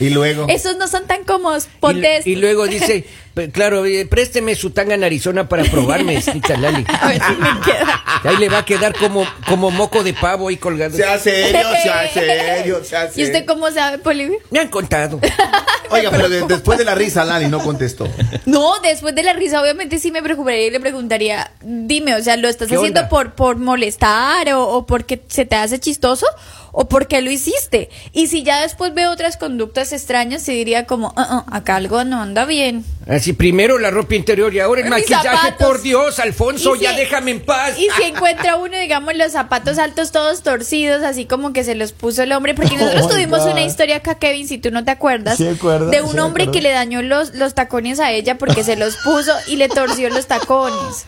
Y 0.00 0.10
luego. 0.10 0.46
Esos 0.48 0.76
no 0.76 0.88
son 0.88 1.06
tan 1.06 1.24
cómodos. 1.24 1.66
Y, 1.66 1.80
Ponte 1.80 2.16
esto. 2.16 2.28
y 2.30 2.36
luego 2.36 2.66
dice, 2.66 3.04
"P- 3.34 3.50
claro, 3.50 3.84
eh, 3.84 4.06
présteme 4.06 4.54
su 4.54 4.70
tanga 4.70 4.94
en 4.94 5.04
Arizona 5.04 5.48
para 5.48 5.64
probarme, 5.64 6.14
Lali. 6.60 6.84
A 7.00 7.08
ver 7.08 7.22
si 7.22 7.32
me 7.36 7.60
queda. 7.60 8.02
Ahí 8.24 8.36
le 8.38 8.48
va 8.48 8.58
a 8.58 8.64
quedar 8.64 8.94
como, 8.96 9.26
como 9.46 9.70
moco 9.70 10.02
de 10.02 10.12
pavo 10.14 10.48
ahí 10.48 10.56
colgado. 10.56 10.96
Sea 10.96 11.18
serio, 11.18 11.60
sea 11.82 12.12
serio, 12.12 12.84
sea 12.84 13.06
¿Y 13.06 13.10
serio. 13.10 13.26
usted 13.26 13.44
cómo 13.46 13.70
sabe, 13.70 13.98
Polivio? 13.98 14.38
Me 14.50 14.58
han 14.60 14.68
contado. 14.68 15.20
Oiga, 15.90 16.10
pero 16.10 16.28
de- 16.28 16.42
después 16.46 16.78
de 16.78 16.84
la 16.84 16.94
risa, 16.94 17.24
Lali 17.24 17.46
no 17.48 17.60
contestó. 17.60 18.08
No, 18.46 18.78
después 18.82 19.14
de 19.14 19.22
la 19.22 19.32
risa, 19.32 19.60
obviamente 19.60 19.98
sí 19.98 20.10
me 20.12 20.22
preocuparía 20.22 20.66
y 20.66 20.70
le 20.70 20.80
preguntaría, 20.80 21.50
dime, 21.62 22.14
o 22.14 22.22
sea, 22.22 22.36
¿lo 22.36 22.48
estás 22.48 22.68
¿Qué 22.68 22.76
haciendo 22.76 23.00
onda? 23.00 23.08
por, 23.08 23.32
por 23.34 23.56
molestar 23.56 24.52
o, 24.52 24.68
o 24.68 24.86
porque 24.86 25.20
se 25.28 25.44
te 25.46 25.56
hace 25.56 25.78
chistoso 25.80 26.26
o 26.72 26.88
porque 26.88 27.20
lo 27.22 27.30
hiciste? 27.30 27.90
Y 28.12 28.26
si 28.28 28.42
ya 28.42 28.60
después 28.62 28.94
veo 28.94 29.10
otras 29.10 29.36
conductas 29.36 29.92
extrañas, 29.92 30.42
se 30.42 30.52
diría 30.52 30.86
como, 30.86 31.12
"Ah, 31.16 31.44
ah, 31.48 31.56
acá 31.56 31.76
algo 31.76 32.04
no 32.04 32.20
anda 32.20 32.44
bien. 32.44 32.84
Así 33.08 33.32
primero 33.32 33.78
la 33.78 33.90
ropa 33.90 34.14
interior 34.14 34.54
y 34.54 34.60
ahora 34.60 34.80
el 34.82 34.84
Mis 34.86 34.90
maquillaje. 34.90 35.28
zapatos. 35.28 35.66
Por 35.66 35.82
Dios, 35.82 36.18
Alfonso, 36.20 36.76
si- 36.76 36.82
ya 36.82 36.92
déjame 36.92 37.32
en 37.32 37.40
paz. 37.40 37.78
Y 37.78 37.88
si 37.96 38.02
encuentra 38.04 38.56
uno, 38.56 38.76
digamos, 38.78 39.14
los 39.16 39.32
zapatos 39.32 39.78
altos 39.78 40.12
todos 40.12 40.42
torcidos, 40.42 41.02
así 41.02 41.24
como 41.26 41.52
que 41.52 41.64
se 41.64 41.74
los 41.74 41.92
puso 41.92 42.22
el 42.22 42.32
hombre, 42.32 42.54
porque 42.54 42.76
nosotros 42.76 43.06
Oh 43.06 43.08
tuvimos 43.10 43.40
God. 43.40 43.52
una 43.52 43.62
historia 43.62 43.96
acá, 43.96 44.16
Kevin, 44.16 44.46
si 44.46 44.58
tú 44.58 44.70
no 44.70 44.84
te 44.84 44.90
acuerdas, 44.92 45.38
Sí, 45.38 45.48
acuerdo, 45.48 45.90
de 45.90 46.02
un 46.02 46.12
sí, 46.12 46.18
hombre 46.18 46.50
que 46.50 46.60
le 46.60 46.70
dañó 46.70 47.02
los, 47.02 47.34
los 47.34 47.54
tacones 47.54 47.98
a 48.00 48.12
ella 48.12 48.38
porque 48.38 48.62
se 48.64 48.76
los 48.76 48.96
puso 48.98 49.32
y 49.48 49.56
le 49.56 49.68
torció 49.68 50.08
los 50.10 50.26
tacones. 50.26 51.06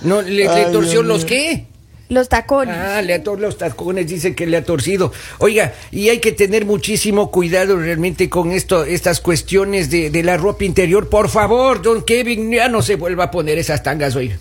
No, 0.00 0.22
le, 0.22 0.46
torció 0.72 1.02
Dios 1.02 1.04
los 1.04 1.18
mío. 1.18 1.26
qué? 1.28 1.66
Los 2.10 2.28
tacones. 2.28 2.76
Ah, 2.76 3.00
le 3.02 3.14
ator 3.14 3.40
los 3.40 3.56
tacones, 3.56 4.06
dice 4.06 4.34
que 4.34 4.46
le 4.46 4.58
ha 4.58 4.64
torcido. 4.64 5.10
Oiga, 5.38 5.72
y 5.90 6.10
hay 6.10 6.18
que 6.20 6.32
tener 6.32 6.66
muchísimo 6.66 7.30
cuidado 7.30 7.76
realmente 7.78 8.28
con 8.28 8.52
esto, 8.52 8.84
estas 8.84 9.20
cuestiones 9.20 9.90
de, 9.90 10.10
de 10.10 10.22
la 10.22 10.36
ropa 10.36 10.64
interior. 10.64 11.08
Por 11.08 11.28
favor, 11.30 11.80
don 11.80 12.02
Kevin, 12.02 12.50
ya 12.52 12.68
no 12.68 12.82
se 12.82 12.96
vuelva 12.96 13.24
a 13.24 13.30
poner 13.30 13.56
esas 13.58 13.82
tangas, 13.82 14.14
oiga. 14.16 14.36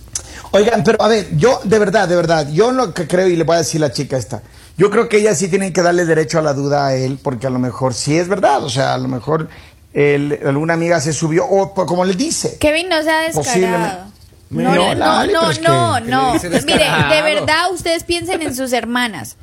Oigan, 0.51 0.84
pero 0.84 1.01
a 1.01 1.08
ver, 1.08 1.27
yo 1.38 1.60
de 1.63 1.79
verdad, 1.79 2.08
de 2.08 2.15
verdad, 2.15 2.48
yo 2.51 2.72
lo 2.72 2.93
que 2.93 3.08
creo 3.08 3.27
y 3.27 3.36
le 3.36 3.43
voy 3.43 3.55
a 3.55 3.60
decir 3.60 3.82
a 3.84 3.88
la 3.88 3.93
chica 3.93 4.17
esta, 4.17 4.43
yo 4.77 4.91
creo 4.91 5.10
que 5.10 5.17
ella 5.17 5.34
sí 5.34 5.48
tiene 5.48 5.74
que 5.74 5.82
darle 5.82 6.05
derecho 6.05 6.38
a 6.39 6.41
la 6.43 6.53
duda 6.53 6.88
a 6.88 6.96
él, 6.96 7.17
porque 7.24 7.48
a 7.48 7.50
lo 7.50 7.60
mejor 7.60 7.93
sí 7.96 8.17
es 8.17 8.27
verdad, 8.27 8.63
o 8.63 8.70
sea, 8.70 8.93
a 8.93 8.98
lo 9.00 9.08
mejor 9.08 9.48
él- 9.93 10.39
alguna 10.46 10.74
amiga 10.75 11.00
se 11.00 11.12
subió, 11.13 11.46
o 11.46 11.74
pues, 11.74 11.88
como 11.88 12.05
le 12.05 12.13
dice. 12.13 12.58
Kevin 12.60 12.89
no 12.89 13.01
sea 13.01 13.32
Posiblemente. 13.34 13.77
descarado. 13.79 14.12
No, 14.53 14.74
No, 14.75 14.95
no, 14.95 15.25
no, 15.25 15.50
es 15.51 15.62
no, 15.62 15.95
que- 15.95 16.10
no. 16.10 16.33
Mire, 16.65 16.86
de 17.15 17.22
verdad, 17.22 17.72
ustedes 17.74 18.03
piensen 18.03 18.41
en 18.41 18.55
sus 18.55 18.72
hermanas. 18.74 19.38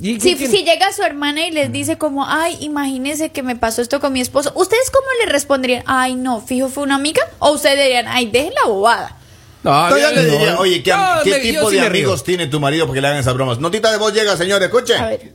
¿Y 0.00 0.18
Si, 0.20 0.36
quién- 0.36 0.50
si 0.50 0.64
llega 0.64 0.90
su 0.92 1.02
hermana 1.02 1.46
y 1.46 1.50
les 1.50 1.70
dice 1.70 1.98
como, 1.98 2.26
ay, 2.26 2.56
imagínense 2.60 3.30
que 3.30 3.42
me 3.42 3.56
pasó 3.56 3.82
esto 3.82 4.00
con 4.00 4.12
mi 4.12 4.20
esposo, 4.22 4.50
¿ustedes 4.54 4.90
cómo 4.90 5.06
le 5.24 5.30
responderían? 5.30 5.82
Ay, 5.86 6.14
no, 6.14 6.40
fijo, 6.40 6.68
fue 6.70 6.82
una 6.84 6.94
amiga. 6.94 7.22
O 7.40 7.50
ustedes 7.52 7.78
dirían, 7.78 8.06
ay, 8.08 8.26
dejen 8.30 8.54
la 8.54 8.68
bobada. 8.68 9.18
No, 9.62 9.90
No, 9.90 9.96
yo 9.98 10.10
le 10.12 10.24
diría, 10.24 10.58
oye, 10.58 10.82
¿qué, 10.82 10.92
me- 11.24 11.38
tipo 11.40 11.68
sí 11.70 11.76
de 11.76 11.82
amigos 11.82 12.24
tiene 12.24 12.46
tu 12.46 12.58
marido 12.58 12.86
porque 12.86 13.00
le 13.02 13.08
hagan 13.08 13.20
esas 13.20 13.34
bromas? 13.34 13.58
Notita 13.58 13.92
de 13.92 13.98
voz 13.98 14.12
llega, 14.14 14.36
señor, 14.36 14.62
escuche. 14.62 14.96
A 14.96 15.06
ver. 15.08 15.34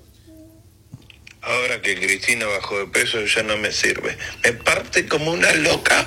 Ahora 1.41 1.81
que 1.81 1.95
Cristina 1.95 2.45
bajó 2.45 2.77
de 2.79 2.87
peso 2.87 3.19
ya 3.23 3.41
no 3.43 3.55
me 3.57 3.71
sirve. 3.71 4.17
Me 4.43 4.51
parte 4.53 5.07
como 5.07 5.31
una 5.31 5.49
loca. 5.53 6.05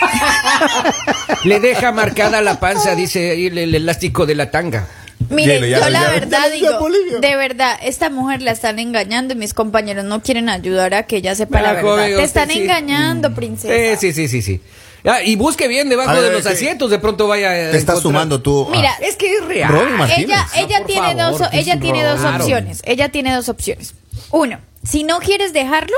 Le 1.44 1.60
deja 1.60 1.92
marcada 1.92 2.40
la 2.42 2.60
panza, 2.60 2.94
dice 2.94 3.46
el, 3.46 3.58
el 3.58 3.74
elástico 3.74 4.26
de 4.26 4.34
la 4.34 4.50
tanga. 4.50 4.86
Miren, 5.28 5.62
yo 5.64 5.78
la 5.78 5.90
ya- 5.90 6.10
verdad 6.10 6.50
digo, 6.52 6.88
de 7.20 7.36
verdad, 7.36 7.78
esta 7.82 8.10
mujer 8.10 8.42
la 8.42 8.50
están 8.52 8.78
engañando 8.78 9.34
y 9.34 9.36
mis 9.36 9.54
compañeros 9.54 10.04
no 10.04 10.22
quieren 10.22 10.48
ayudar 10.48 10.94
a 10.94 11.04
que 11.04 11.18
ella 11.18 11.34
sepa 11.34 11.58
Ah, 11.58 11.62
la 11.62 11.72
verdad. 11.74 11.96
Te 12.06 12.10
usted 12.14 12.24
están 12.24 12.48
sí. 12.50 12.62
engañando, 12.62 13.28
Sí, 13.28 13.34
princesa. 13.34 14.00
sí, 14.00 14.12
sí, 14.12 14.28
sí, 14.28 14.42
sí. 14.42 14.60
Ah, 15.04 15.22
y 15.22 15.36
busque 15.36 15.68
bien 15.68 15.88
debajo 15.88 16.12
ver, 16.12 16.22
de 16.24 16.32
los 16.32 16.44
asientos, 16.46 16.90
de 16.90 16.98
pronto 16.98 17.26
vaya 17.28 17.48
Te 17.50 17.62
estás 17.76 17.80
encontrar- 17.98 18.02
sumando 18.02 18.42
tú. 18.42 18.66
a- 18.68 18.70
Mira, 18.76 18.92
Es 19.00 19.16
que 19.16 19.34
es 19.36 19.44
real. 19.44 19.72
Ella, 20.16 20.46
No, 20.54 20.60
ella 20.62 20.84
tiene 20.84 21.14
favor, 21.14 21.38
dos, 21.38 21.48
ella 21.52 21.78
tiene 21.80 22.02
dos 22.04 22.20
opciones. 22.24 22.82
Ella 22.84 23.08
tiene 23.10 23.34
dos 23.34 23.48
opciones. 23.48 23.94
Uno, 24.30 24.58
si 24.84 25.04
no 25.04 25.20
quieres 25.20 25.52
dejarlo, 25.52 25.96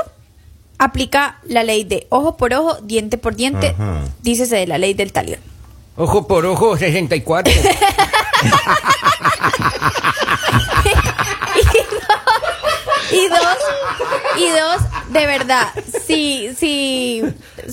aplica 0.84 1.38
la 1.44 1.62
ley 1.62 1.84
de 1.84 2.06
ojo 2.08 2.36
por 2.36 2.52
ojo, 2.54 2.76
diente 2.82 3.18
por 3.18 3.36
diente, 3.36 3.74
Ajá. 3.78 4.04
dícese 4.22 4.56
de 4.56 4.66
la 4.66 4.78
ley 4.78 4.94
del 4.94 5.12
talión. 5.12 5.40
Ojo 5.96 6.26
por 6.26 6.44
ojo, 6.46 6.76
64. 6.76 7.52
Y 13.10 13.28
dos, 13.28 13.58
y 14.38 14.48
dos, 14.48 15.12
de 15.12 15.26
verdad, 15.26 15.68
si, 16.06 16.48
si, 16.56 17.22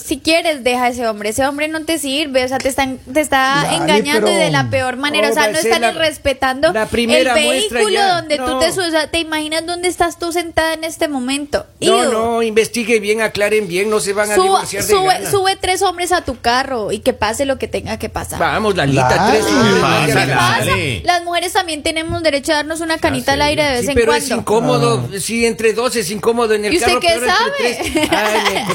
si 0.10 0.20
quieres, 0.20 0.63
deja 0.63 0.86
a 0.86 0.89
ese 0.89 1.08
hombre. 1.08 1.30
Ese 1.30 1.46
hombre 1.48 1.68
no 1.70 1.86
te 1.86 1.98
sirve, 2.00 2.44
o 2.44 2.48
sea, 2.48 2.58
te, 2.58 2.68
están, 2.68 2.98
te 3.13 3.22
está 3.22 3.62
Dale, 3.63 3.78
engañando 3.78 4.28
y 4.28 4.32
pero- 4.32 4.44
de 4.46 4.51
la 4.51 4.70
peor 4.70 4.98
manera. 4.98 5.30
Oh, 5.30 5.32
o 5.32 5.34
sea, 5.34 5.51
no 5.51 5.58
están 5.58 5.82
la- 5.82 5.92
respetando 5.92 6.74
la 6.74 6.88
primera 6.88 7.36
el 7.39 7.48
vehículo 7.50 7.89
ya. 7.89 8.16
donde 8.16 8.38
tú 8.38 8.44
No. 8.48 8.60
te 8.60 8.74
subes. 8.74 8.88
O 8.89 8.92
sea, 8.92 9.08
¿Te 9.08 9.20
imaginas 9.20 9.66
dónde 9.66 9.88
estás 9.88 10.20
tú 10.20 10.32
sentada 10.34 10.74
en 10.74 10.84
este 10.84 11.08
momento? 11.08 11.66
No, 11.80 12.06
no, 12.06 12.42
investigue 12.42 13.00
bien, 13.00 13.22
aclaren 13.22 13.68
bien, 13.68 13.89
no 13.89 14.00
se 14.00 14.13
van 14.13 14.32
a 14.32 14.36
Suba- 14.36 14.44
divorciar 14.46 14.84
de 14.84 14.89
sube, 14.94 15.08
gana. 15.13 15.32
sube 15.32 15.56
tres 15.56 15.82
hombres 15.84 16.12
a 16.12 16.22
tu 16.25 16.39
carro 16.42 16.92
y 16.92 17.00
que 17.00 17.13
pase 17.13 17.46
lo 17.46 17.58
que 17.60 17.68
tenga 17.68 17.98
que 18.00 18.10
pasar. 18.10 18.39
Vamos, 18.39 18.75
Lalita, 18.75 19.08
Claro. 19.08 19.32
tres 19.32 19.46
¿Qué 19.46 19.54
hombres, 19.54 20.28
pasa. 20.36 20.66
Dale. 20.66 21.01
Las 21.06 21.24
mujeres 21.24 21.54
también 21.54 21.84
tenemos 21.84 22.24
derecho 22.24 22.51
a 22.51 22.56
darnos 22.56 22.82
una 22.82 22.98
canita 22.98 23.34
al 23.34 23.42
aire 23.44 23.63
de 23.63 23.72
vez 23.72 23.82
Sí, 23.82 23.89
en 23.89 23.94
pero 23.96 24.08
cuando. 24.08 24.25
es 24.25 24.32
incómodo. 24.32 25.10
Si 25.20 25.46
entre 25.46 25.74
dos 25.74 25.96
es 25.96 26.10
incómodo 26.10 26.54
en 26.56 26.66
el 26.66 26.74
¿Y 26.74 26.78
usted 26.78 26.88
carro. 26.88 27.00
qué 27.00 27.08
pero 27.20 27.28
sabe? 27.28 28.10
Ay, 28.10 28.66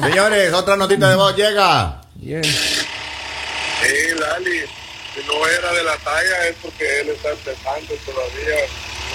me. 0.00 0.08
Señores, 0.08 0.52
otra 0.52 0.76
notita 0.80 1.08
de 1.10 1.14
voz 1.16 1.36
llega. 1.36 2.00
Bien. 2.16 2.42
Sí, 2.44 4.14
Lali, 4.18 4.60
si 5.14 5.26
no 5.26 5.46
era 5.46 5.72
de 5.72 5.84
la 5.84 5.96
talla 5.98 6.46
es 6.48 6.56
porque 6.62 7.00
él 7.00 7.08
está 7.10 7.30
empezando 7.30 7.94
todavía. 8.04 8.56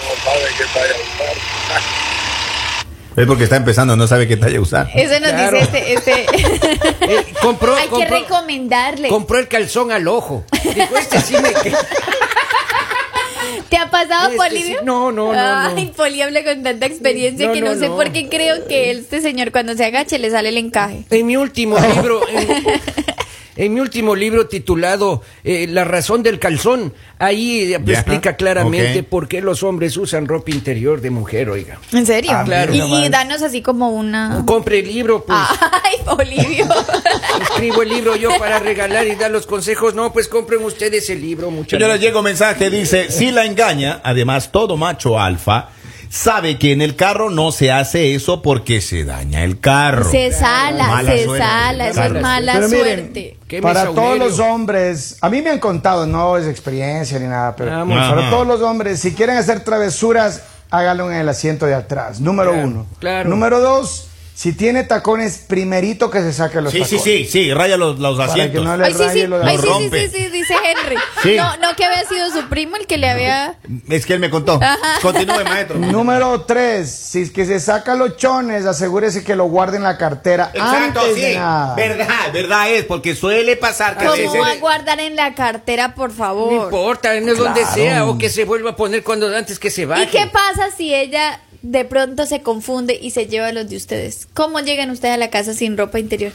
No 0.02 0.24
sabe 0.24 0.46
qué 0.58 0.64
talla 0.74 0.94
usar. 0.94 1.82
Es 3.18 3.26
porque 3.28 3.46
está 3.46 3.56
empezando, 3.56 3.96
no 3.96 4.08
sabe 4.08 4.28
qué 4.28 4.36
talla 4.36 4.60
usar. 4.60 4.90
Eso 4.94 5.18
nos 5.22 5.30
Claro. 5.30 5.58
dice 5.58 5.94
este, 5.94 6.26
este 6.26 6.76
Eh, 7.14 7.34
compró, 7.42 7.74
Hay 7.78 7.84
que 7.84 7.90
compró- 7.92 8.20
recomendarle. 8.20 9.08
compró 9.08 9.40
el 9.40 9.48
calzón 9.48 9.90
al 9.94 10.06
ojo. 10.10 10.44
Dijo, 10.52 10.98
este 10.98 11.22
sí 11.22 11.38
me... 11.38 11.50
¿Te 13.70 13.78
ha 13.78 13.90
pasado, 13.90 14.26
Este 14.32 14.38
Polivio? 14.38 14.80
sí. 14.80 14.86
No, 14.86 15.12
no, 15.12 15.34
no, 15.34 15.34
no. 15.34 15.76
Ay, 15.76 15.92
Poli 15.96 16.22
habla 16.22 16.44
con 16.44 16.64
tanta 16.64 16.86
experiencia 16.86 17.48
No, 17.48 17.54
que 17.54 17.62
no, 17.62 17.74
no, 17.74 17.80
sé 17.80 17.88
no. 17.90 17.96
por 17.96 18.12
qué 18.12 18.28
creo 18.30 18.68
que 18.68 18.92
este 18.92 19.22
señor 19.22 19.52
cuando 19.52 19.76
se 19.76 19.86
agache 19.86 20.20
le 20.20 20.30
sale 20.32 20.50
el 20.50 20.58
encaje. 20.58 21.04
En 21.10 21.26
mi 21.26 21.38
último 21.38 21.78
libro, 21.80 22.22
en, 22.28 22.48
en 23.56 23.74
mi 23.74 23.80
último 23.80 24.16
libro 24.16 24.48
titulado 24.48 25.22
eh, 25.44 25.68
La 25.68 25.84
razón 25.84 26.24
del 26.24 26.40
calzón, 26.40 26.94
ahí 27.20 27.74
eh, 27.74 27.82
explica 27.88 28.36
claramente 28.36 29.04
por 29.04 29.28
qué 29.28 29.42
los 29.42 29.64
hombres 29.64 29.96
usan 29.98 30.28
ropa 30.28 30.52
interior 30.52 31.02
de 31.02 31.10
mujer, 31.10 31.50
oiga. 31.50 31.80
¿En 31.92 32.06
serio? 32.06 32.32
Ah, 32.34 32.44
claro. 32.44 32.74
Y, 32.74 32.80
nomás. 32.80 33.06
y 33.06 33.10
danos 33.10 33.42
así 33.42 33.62
como 33.62 33.90
una... 33.90 34.44
Compre 34.46 34.80
el 34.80 34.88
libro, 34.88 35.24
pues. 35.24 35.40
Ay, 35.84 35.98
Polivio. 36.04 36.68
Escribo 37.42 37.82
el 37.82 37.90
libro 37.90 38.16
yo 38.16 38.30
para 38.38 38.60
regalar 38.60 39.08
y 39.08 39.16
dar 39.16 39.32
los 39.32 39.46
consejos. 39.46 39.96
No, 39.96 40.12
pues 40.12 40.28
compren 40.28 40.64
ustedes 40.64 41.10
el 41.10 41.22
libro, 41.22 41.52
muchachos. 41.52 41.80
Señora, 41.80 41.98
llega 41.98 42.20
un 42.20 42.26
mensaje, 42.26 42.70
dice, 42.70 43.12
si 43.12 43.32
la 43.32 43.46
engaña, 43.46 44.02
además 44.04 44.52
todo 44.52 44.78
macho 44.78 45.20
alfa 45.20 45.70
sabe 46.16 46.58
que 46.58 46.72
en 46.72 46.82
el 46.82 46.96
carro 46.96 47.30
no 47.30 47.52
se 47.52 47.72
hace 47.72 48.16
eso 48.16 48.42
porque 48.42 48.80
se 48.82 49.04
daña 49.04 49.44
el 49.44 49.60
carro. 49.60 50.10
Se 50.10 50.32
sala, 50.32 50.88
Mala 50.88 51.12
se 51.12 51.24
suerte. 51.26 51.46
sala, 51.46 51.88
eso 51.90 52.04
es 52.04 52.12
Mala 52.14 52.22
mala 52.22 52.54
Pero 52.54 52.70
miren, 52.70 52.96
suerte. 53.14 53.38
Para 53.62 53.86
todos 53.92 54.18
los 54.18 54.40
hombres, 54.40 55.18
a 55.22 55.30
mí 55.30 55.42
me 55.42 55.50
han 55.50 55.60
contado, 55.60 56.06
no 56.08 56.38
es 56.38 56.48
experiencia 56.48 57.20
ni 57.20 57.28
nada, 57.28 57.56
pero 57.56 57.72
Vamos. 57.72 57.98
para 57.98 58.22
Ajá. 58.22 58.30
todos 58.30 58.48
los 58.48 58.62
hombres, 58.62 59.00
si 59.00 59.14
quieren 59.14 59.38
hacer 59.38 59.60
travesuras, 59.64 60.42
háganlo 60.72 61.12
en 61.12 61.18
el 61.18 61.30
asiento 61.30 61.66
de 61.66 61.76
atrás. 61.76 62.20
Número 62.20 62.52
Claro, 62.54 62.68
uno. 62.68 62.86
claro. 63.00 63.30
Número 63.30 63.60
dos, 63.60 64.08
si 64.36 64.52
tiene 64.52 64.84
tacones, 64.84 65.38
primerito 65.48 66.12
que 66.12 66.20
se 66.20 66.34
saque 66.34 66.60
los 66.60 66.74
Sí, 66.74 66.80
sí, 66.84 66.98
tacones. 66.98 67.04
sí, 67.04 67.26
sí, 67.26 67.54
raya 67.54 67.78
los, 67.78 67.98
los 68.00 68.18
Para 68.18 68.34
que 68.34 68.42
asientos. 68.42 68.66
no 68.66 68.76
le 68.76 68.86
Ay, 68.86 68.94
sí, 68.94 69.04
sí, 69.14 69.28
los 69.28 69.46
ay, 69.46 69.58
sí, 69.58 69.64
sí, 69.64 69.90
sí, 69.90 70.10
sí, 70.14 70.28
dice 70.30 70.54
Henry. 70.56 70.98
Sí. 71.24 71.36
No, 71.38 71.56
no 71.58 71.74
que 71.78 71.86
había 71.86 72.04
sido 72.06 72.30
su 72.32 72.48
primo 72.50 72.76
el 72.76 72.86
que 72.86 72.98
le 72.98 73.10
había... 73.10 73.58
Es 73.90 74.06
que 74.06 74.14
él 74.14 74.20
me 74.20 74.30
contó. 74.30 74.60
Continúe, 75.02 75.42
maestro. 75.46 75.78
Número 75.80 76.42
tres, 76.42 76.92
si 76.92 77.22
es 77.22 77.32
que 77.32 77.46
se 77.46 77.62
saca 77.62 77.96
los 77.96 78.18
chones, 78.18 78.66
asegúrese 78.66 79.24
que 79.24 79.38
lo 79.38 79.46
guarde 79.46 79.78
en 79.78 79.84
la 79.84 79.98
cartera 79.98 80.52
Exacto, 80.54 81.00
antes 81.00 81.16
sí. 81.16 81.22
de 81.22 81.36
nada. 81.36 81.76
Verdad, 81.76 82.08
verdad 82.34 82.70
es, 82.72 82.84
porque 82.84 83.16
suele 83.16 83.56
pasar 83.56 83.98
que 83.98 84.04
a 84.06 84.10
¿Cómo 84.10 84.22
veces- 84.22 84.42
va 84.42 84.50
a 84.50 84.56
guardar 84.58 85.00
en 85.00 85.16
la 85.16 85.34
cartera, 85.34 85.96
por 85.96 86.10
No 86.10 86.16
favor? 86.18 86.64
importa, 86.66 87.18
no 87.22 87.32
es 87.32 87.38
donde 87.38 87.62
Claro. 87.62 87.74
sea 87.76 88.06
o 88.06 88.18
que 88.18 88.30
se 88.30 88.44
vuelva 88.44 88.72
a 88.72 88.76
poner 88.76 89.02
cuando 89.02 89.34
antes 89.34 89.60
que 89.60 89.72
se 89.72 89.86
vaya. 89.86 90.04
¿Y 90.04 90.08
qué 90.08 90.28
pasa 90.28 90.70
si 90.76 90.94
ella 90.94 91.40
de 91.72 91.84
pronto 91.84 92.26
se 92.26 92.42
confunde 92.42 92.98
y 93.02 93.12
se 93.12 93.26
lleva 93.26 93.52
los 93.52 93.68
de 93.68 93.78
ustedes? 93.78 94.28
¿Cómo 94.34 94.60
llegan 94.60 94.92
ustedes 94.92 95.16
a 95.16 95.18
la 95.18 95.30
casa 95.30 95.54
sin 95.54 95.78
ropa 95.78 96.00
interior? 96.00 96.32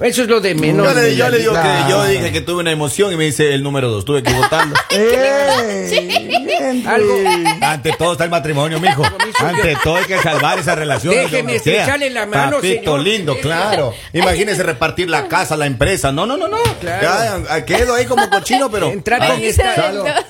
Eso 0.00 0.22
es 0.22 0.28
lo 0.28 0.40
de 0.40 0.54
menos. 0.56 0.86
Yo 0.86 0.94
le, 1.00 1.16
yo 1.16 1.28
le 1.28 1.38
digo 1.38 1.52
que 1.52 1.90
yo 1.90 2.04
dije 2.04 2.32
que 2.32 2.40
tuve 2.40 2.60
una 2.60 2.72
emoción 2.72 3.12
y 3.12 3.16
me 3.16 3.24
dice 3.24 3.54
el 3.54 3.62
número 3.62 3.90
dos, 3.90 4.04
tuve 4.04 4.22
que 4.22 4.32
votarlo. 4.32 4.74
Ante 7.60 7.92
todo 7.92 8.12
está 8.12 8.24
el 8.24 8.30
matrimonio, 8.30 8.80
mijo. 8.80 9.04
Ante 9.38 9.76
todo 9.82 9.96
hay 9.96 10.04
que 10.04 10.18
salvar 10.18 10.58
esa 10.58 10.74
relación. 10.74 11.14
Déjeme 11.14 11.56
estrecharle 11.56 12.10
la 12.10 12.26
mano, 12.26 12.56
Papito 12.56 12.80
señor. 12.80 13.00
lindo, 13.00 13.36
claro. 13.40 13.94
Imagínese 14.12 14.62
repartir 14.62 15.08
la 15.08 15.28
casa, 15.28 15.56
la 15.56 15.66
empresa. 15.66 16.12
No, 16.12 16.26
no, 16.26 16.36
no, 16.36 16.48
no. 16.48 16.58
Claro. 16.80 17.44
Ya, 17.48 17.64
quedo 17.64 17.94
ahí 17.94 18.06
como 18.06 18.28
cochino, 18.30 18.70
pero. 18.70 18.90
Entrar 18.90 19.22
Ay, 19.22 19.30
con, 19.30 19.42
esta-. 19.42 19.74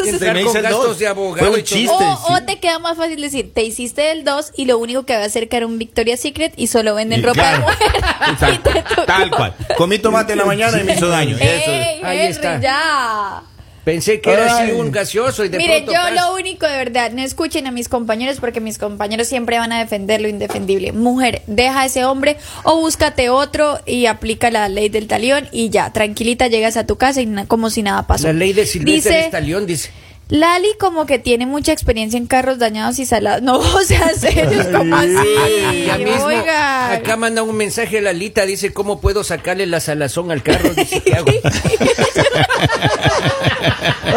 Se 0.02 0.10
entrar 0.10 0.34
me 0.34 0.44
con 0.44 0.52
gastos 0.54 0.84
dos. 0.84 0.98
de 0.98 1.06
abogado. 1.06 1.46
Fue 1.46 1.56
y 1.56 1.60
un 1.60 1.66
chiste. 1.66 1.94
O, 1.94 2.16
sí. 2.16 2.32
o 2.34 2.42
te 2.44 2.58
queda 2.58 2.78
más 2.78 2.96
fácil 2.96 3.20
decir, 3.20 3.52
te 3.54 3.62
hiciste 3.62 4.12
el 4.12 4.24
2 4.24 4.52
y 4.56 4.66
lo 4.66 4.78
único 4.78 5.04
que 5.04 5.14
va 5.16 5.22
a 5.22 5.26
hacer 5.26 5.48
que 5.48 5.56
era 5.56 5.66
un 5.66 5.78
Victoria's 5.78 6.20
Secret 6.20 6.52
y 6.56 6.66
solo 6.66 6.94
venden 6.94 7.20
Y 7.20 7.22
ropa 7.22 7.34
claro. 7.34 7.66
de 7.66 8.42
mujer. 8.42 8.82
Tal 9.06 9.30
cual. 9.30 9.53
Comí 9.76 9.98
tomate 9.98 10.32
en 10.32 10.38
la 10.38 10.44
mañana 10.44 10.80
y 10.80 10.84
me 10.84 10.94
hizo 10.94 11.08
daño. 11.08 11.36
Eso 11.36 11.46
es. 11.46 11.68
¡Ey, 11.68 12.00
Ahí 12.02 12.18
Henry, 12.18 12.30
está. 12.32 12.60
ya! 12.60 13.42
Pensé 13.84 14.18
que 14.22 14.32
era 14.32 14.46
así 14.56 14.70
Ay. 14.70 14.72
un 14.72 14.90
gaseoso 14.90 15.44
y 15.44 15.50
de 15.50 15.58
Miren, 15.58 15.84
yo 15.84 16.10
lo 16.14 16.34
único 16.34 16.66
de 16.66 16.74
verdad, 16.74 17.10
no 17.12 17.20
escuchen 17.20 17.66
a 17.66 17.70
mis 17.70 17.90
compañeros 17.90 18.38
porque 18.40 18.58
mis 18.58 18.78
compañeros 18.78 19.28
siempre 19.28 19.58
van 19.58 19.72
a 19.72 19.78
defender 19.78 20.22
lo 20.22 20.28
indefendible. 20.28 20.92
Mujer, 20.92 21.42
deja 21.46 21.82
a 21.82 21.84
ese 21.84 22.06
hombre 22.06 22.38
o 22.62 22.76
búscate 22.80 23.28
otro 23.28 23.78
y 23.84 24.06
aplica 24.06 24.50
la 24.50 24.70
ley 24.70 24.88
del 24.88 25.06
talión 25.06 25.48
y 25.52 25.68
ya, 25.68 25.92
tranquilita 25.92 26.46
llegas 26.46 26.78
a 26.78 26.86
tu 26.86 26.96
casa 26.96 27.20
y 27.20 27.26
na- 27.26 27.44
como 27.44 27.68
si 27.68 27.82
nada 27.82 28.06
pasó. 28.06 28.26
La 28.28 28.32
ley 28.32 28.54
de 28.54 28.64
Silvestre 28.64 28.94
Dice, 29.16 29.24
Estalión 29.26 29.66
dice. 29.66 29.90
Lali 30.28 30.68
como 30.80 31.04
que 31.04 31.18
tiene 31.18 31.44
mucha 31.46 31.72
experiencia 31.72 32.16
en 32.16 32.26
carros 32.26 32.58
dañados 32.58 32.98
y 32.98 33.06
salados. 33.06 33.42
No, 33.42 33.58
o 33.58 33.82
sea, 33.82 34.08
serios, 34.14 34.66
como 34.66 34.96
así? 34.96 35.84
Ya 35.86 35.98
mismo, 35.98 36.24
Oigan. 36.24 36.92
acá 36.92 37.16
manda 37.16 37.42
un 37.42 37.56
mensaje 37.56 37.98
a 37.98 38.02
Lalita, 38.02 38.46
dice, 38.46 38.72
¿cómo 38.72 39.00
puedo 39.00 39.22
sacarle 39.24 39.66
la 39.66 39.80
salazón 39.80 40.30
al 40.30 40.42
carro? 40.42 40.72
Dice, 40.74 41.02
¿qué 41.02 41.14
hago? 41.14 41.26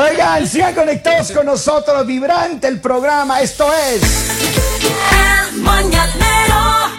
Oigan, 0.10 0.48
sigan 0.48 0.76
conectados 0.76 1.32
con 1.32 1.46
nosotros, 1.46 2.06
vibrante 2.06 2.68
el 2.68 2.80
programa, 2.80 3.42
esto 3.42 3.68
es... 3.74 4.02
El 5.52 5.62
mañanero 5.62 6.92